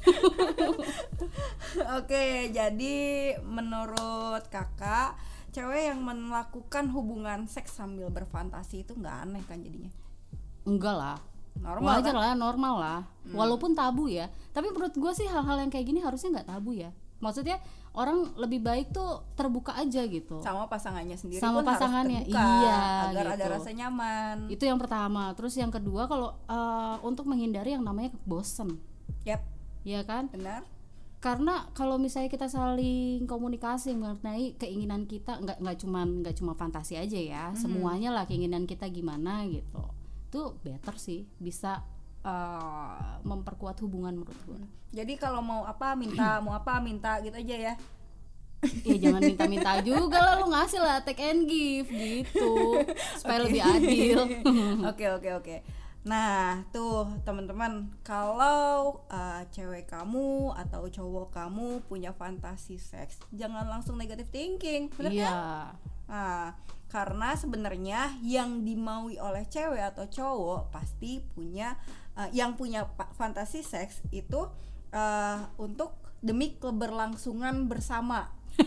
Oke, 1.97 2.53
jadi 2.53 2.97
menurut 3.41 4.43
kakak, 4.47 5.17
cewek 5.49 5.89
yang 5.89 5.99
melakukan 6.03 6.91
hubungan 6.91 7.49
seks 7.49 7.73
sambil 7.75 8.09
berfantasi 8.09 8.85
itu 8.85 8.93
nggak 8.93 9.15
aneh 9.25 9.43
kan 9.47 9.59
jadinya? 9.59 9.89
enggak 10.63 10.95
lah 10.95 11.19
Normal 11.59 12.01
wajar 12.01 12.13
kan? 12.13 12.21
lah 12.21 12.33
normal 12.33 12.75
lah. 12.79 12.99
Hmm. 13.23 13.35
walaupun 13.39 13.71
tabu 13.71 14.11
ya. 14.11 14.27
Tapi 14.51 14.67
menurut 14.73 14.91
gue 14.91 15.11
sih 15.15 15.27
hal-hal 15.29 15.63
yang 15.63 15.71
kayak 15.71 15.85
gini 15.87 16.03
harusnya 16.03 16.41
nggak 16.41 16.49
tabu 16.49 16.75
ya. 16.75 16.91
Maksudnya 17.23 17.55
orang 17.95 18.35
lebih 18.35 18.59
baik 18.59 18.91
tuh 18.91 19.23
terbuka 19.37 19.71
aja 19.79 20.03
gitu. 20.03 20.43
Sama 20.43 20.67
pasangannya 20.67 21.15
sendiri 21.15 21.39
Sama 21.39 21.63
pun 21.63 21.71
pasangannya, 21.71 22.27
harus 22.27 22.35
terbuka 22.35 22.59
iya, 22.67 22.81
agar 23.07 23.25
ada 23.31 23.35
gitu. 23.39 23.53
rasa 23.55 23.69
nyaman. 23.71 24.35
itu 24.51 24.63
yang 24.67 24.75
pertama. 24.75 25.31
Terus 25.37 25.53
yang 25.55 25.71
kedua 25.71 26.03
kalau 26.11 26.35
eh, 26.49 26.95
untuk 27.05 27.23
menghindari 27.31 27.77
yang 27.79 27.85
namanya 27.85 28.11
bosen 28.27 28.75
Yap, 29.23 29.39
ya 29.87 30.03
kan? 30.03 30.27
Benar. 30.33 30.67
karena 31.23 31.71
kalau 31.71 31.95
misalnya 31.95 32.27
kita 32.27 32.51
saling 32.51 33.23
komunikasi 33.23 33.95
mengenai 33.95 34.59
keinginan 34.59 35.07
kita 35.07 35.39
nggak 35.39 35.63
nggak 35.63 35.77
cuman 35.79 36.19
nggak 36.19 36.35
cuma 36.35 36.51
fantasi 36.59 36.99
aja 36.99 37.15
ya. 37.15 37.43
Semuanya 37.55 38.11
lah 38.11 38.27
keinginan 38.27 38.67
kita 38.67 38.91
gimana 38.91 39.47
gitu 39.47 39.79
itu 40.33 40.41
better 40.65 40.97
sih 40.97 41.29
bisa 41.37 41.85
eh, 42.25 43.13
memperkuat 43.21 43.77
hubungan 43.85 44.17
menurut 44.17 44.41
gue 44.49 44.61
Jadi 44.93 45.13
kalau 45.21 45.45
mau 45.45 45.61
apa 45.61 45.93
minta, 45.93 46.37
mau 46.45 46.57
apa 46.57 46.81
minta 46.81 47.21
gitu 47.21 47.37
aja 47.37 47.57
ya. 47.69 47.73
ya 48.87 48.95
jangan 48.95 49.21
minta-minta 49.21 49.77
juga 49.83 50.17
lah 50.23 50.33
lu 50.39 50.47
ngasih 50.49 50.79
lah 50.79 51.03
take 51.03 51.19
and 51.19 51.45
give 51.45 51.85
gitu 51.91 52.79
supaya 53.19 53.43
lebih 53.43 53.59
adil 53.59 54.23
Oke 54.89 55.05
oke 55.11 55.29
oke. 55.35 55.55
Nah 56.07 56.63
tuh 56.71 57.11
teman-teman 57.27 57.91
kalau 58.07 59.03
uh, 59.11 59.43
cewek 59.51 59.85
kamu 59.91 60.55
atau 60.55 60.87
cowok 60.87 61.27
kamu 61.35 61.83
punya 61.91 62.15
fantasi 62.15 62.79
seks, 62.79 63.19
jangan 63.35 63.67
langsung 63.67 63.99
negative 63.99 64.31
thinking, 64.31 64.87
bener 64.95 65.11
kan? 65.11 65.19
iya 65.19 65.35
Nah, 66.07 66.53
karena 66.93 67.33
sebenarnya 67.33 68.13
yang 68.21 68.61
dimaui 68.61 69.17
oleh 69.17 69.49
cewek 69.49 69.81
atau 69.81 70.05
cowok 70.05 70.69
pasti 70.69 71.25
punya 71.33 71.73
uh, 72.13 72.29
yang 72.29 72.53
punya 72.53 72.85
fantasi 73.17 73.65
seks 73.65 74.05
itu 74.13 74.45
uh, 74.93 75.39
untuk 75.57 75.97
demi 76.21 76.53
keberlangsungan 76.61 77.65
bersama. 77.65 78.29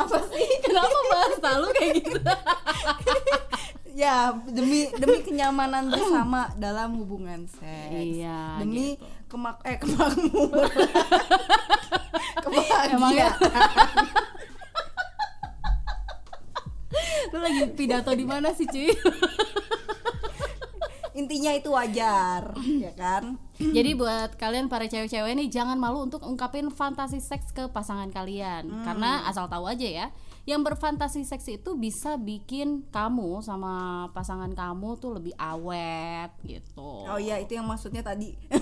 Apa 0.00 0.16
sih? 0.32 0.48
kenapa 0.64 0.98
bahas 1.12 1.60
lu 1.60 1.68
kayak 1.76 1.92
gitu 2.00 2.20
Ya, 4.00 4.32
demi 4.48 4.88
demi 4.96 5.20
kenyamanan 5.20 5.92
bersama 5.92 6.48
dalam 6.56 6.96
hubungan 6.96 7.44
seks. 7.44 7.92
Iya, 7.92 8.62
Demi 8.62 8.96
gitu. 8.96 9.04
kemak 9.28 9.60
eh 9.66 9.76
kemakmuran. 9.76 10.48
Kebahagiaan. 12.46 12.96
Emangnya? 12.96 13.30
Lu 17.40 17.42
lagi 17.42 17.64
pidato 17.72 18.12
di 18.12 18.22
mana 18.22 18.52
sih 18.52 18.68
cuy 18.68 18.92
Intinya 21.10 21.52
itu 21.52 21.74
wajar, 21.74 22.54
ya 22.56 22.94
kan? 22.94 23.34
Jadi 23.58 23.92
buat 23.92 24.38
kalian 24.38 24.70
para 24.70 24.86
cewek-cewek 24.86 25.36
nih 25.36 25.52
jangan 25.52 25.76
malu 25.76 26.00
untuk 26.00 26.22
ungkapin 26.22 26.70
fantasi 26.70 27.18
seks 27.18 27.50
ke 27.50 27.66
pasangan 27.68 28.08
kalian 28.08 28.70
Hmm. 28.70 28.86
Karena 28.86 29.26
asal 29.26 29.44
tahu 29.44 29.68
aja 29.68 29.84
ya 29.84 30.06
Yang 30.48 30.72
berfantasi 30.72 31.28
seks 31.28 31.44
itu 31.50 31.76
bisa 31.76 32.16
bikin 32.16 32.88
kamu 32.88 33.44
sama 33.44 34.06
pasangan 34.16 34.48
kamu 34.56 34.96
tuh 34.96 35.20
lebih 35.20 35.36
awet 35.36 36.32
gitu 36.40 37.04
Oh 37.04 37.20
iya, 37.20 37.36
itu 37.36 37.52
yang 37.52 37.68
maksudnya 37.68 38.00
tadi. 38.00 38.32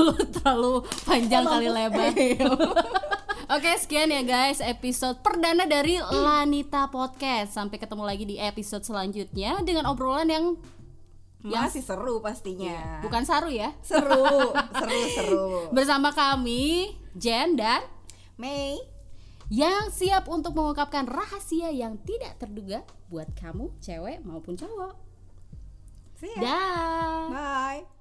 Lu 0.00 0.16
terlalu 0.32 0.80
panjang 1.04 1.44
kali 1.44 1.68
lebar 1.68 2.14
Oke 3.46 3.70
sekian 3.78 4.10
ya 4.10 4.26
guys 4.26 4.58
episode 4.58 5.22
perdana 5.22 5.70
dari 5.70 6.02
Lanita 6.02 6.90
Podcast 6.90 7.54
Sampai 7.54 7.78
ketemu 7.78 8.02
lagi 8.02 8.26
di 8.26 8.42
episode 8.42 8.82
selanjutnya 8.82 9.62
Dengan 9.62 9.86
obrolan 9.86 10.26
yang 10.26 10.58
Masih 11.46 11.78
seru 11.78 12.18
pastinya. 12.18 12.66
Iya, 12.66 13.06
bukan 13.06 13.22
saru 13.22 13.46
ya 13.46 13.70
seru, 13.78 14.50
seru, 14.82 15.00
seru. 15.14 15.46
Bersama 15.70 16.10
kami 16.10 16.90
Jen 17.14 17.54
dan 17.54 17.86
Mei, 18.34 18.82
yang 19.46 19.94
siap 19.94 20.26
untuk 20.26 20.58
mengungkapkan 20.58 21.06
rahasia 21.06 21.70
yang 21.70 22.02
tidak 22.02 22.36
terduga 22.42 22.82
buat 23.06 23.30
kamu 23.38 23.70
cewek 23.78 24.26
maupun 24.26 24.58
cowok. 24.58 24.98
see 26.18 26.34
ya. 26.34 26.42
Dah. 26.42 27.22
Bye. 27.30 27.95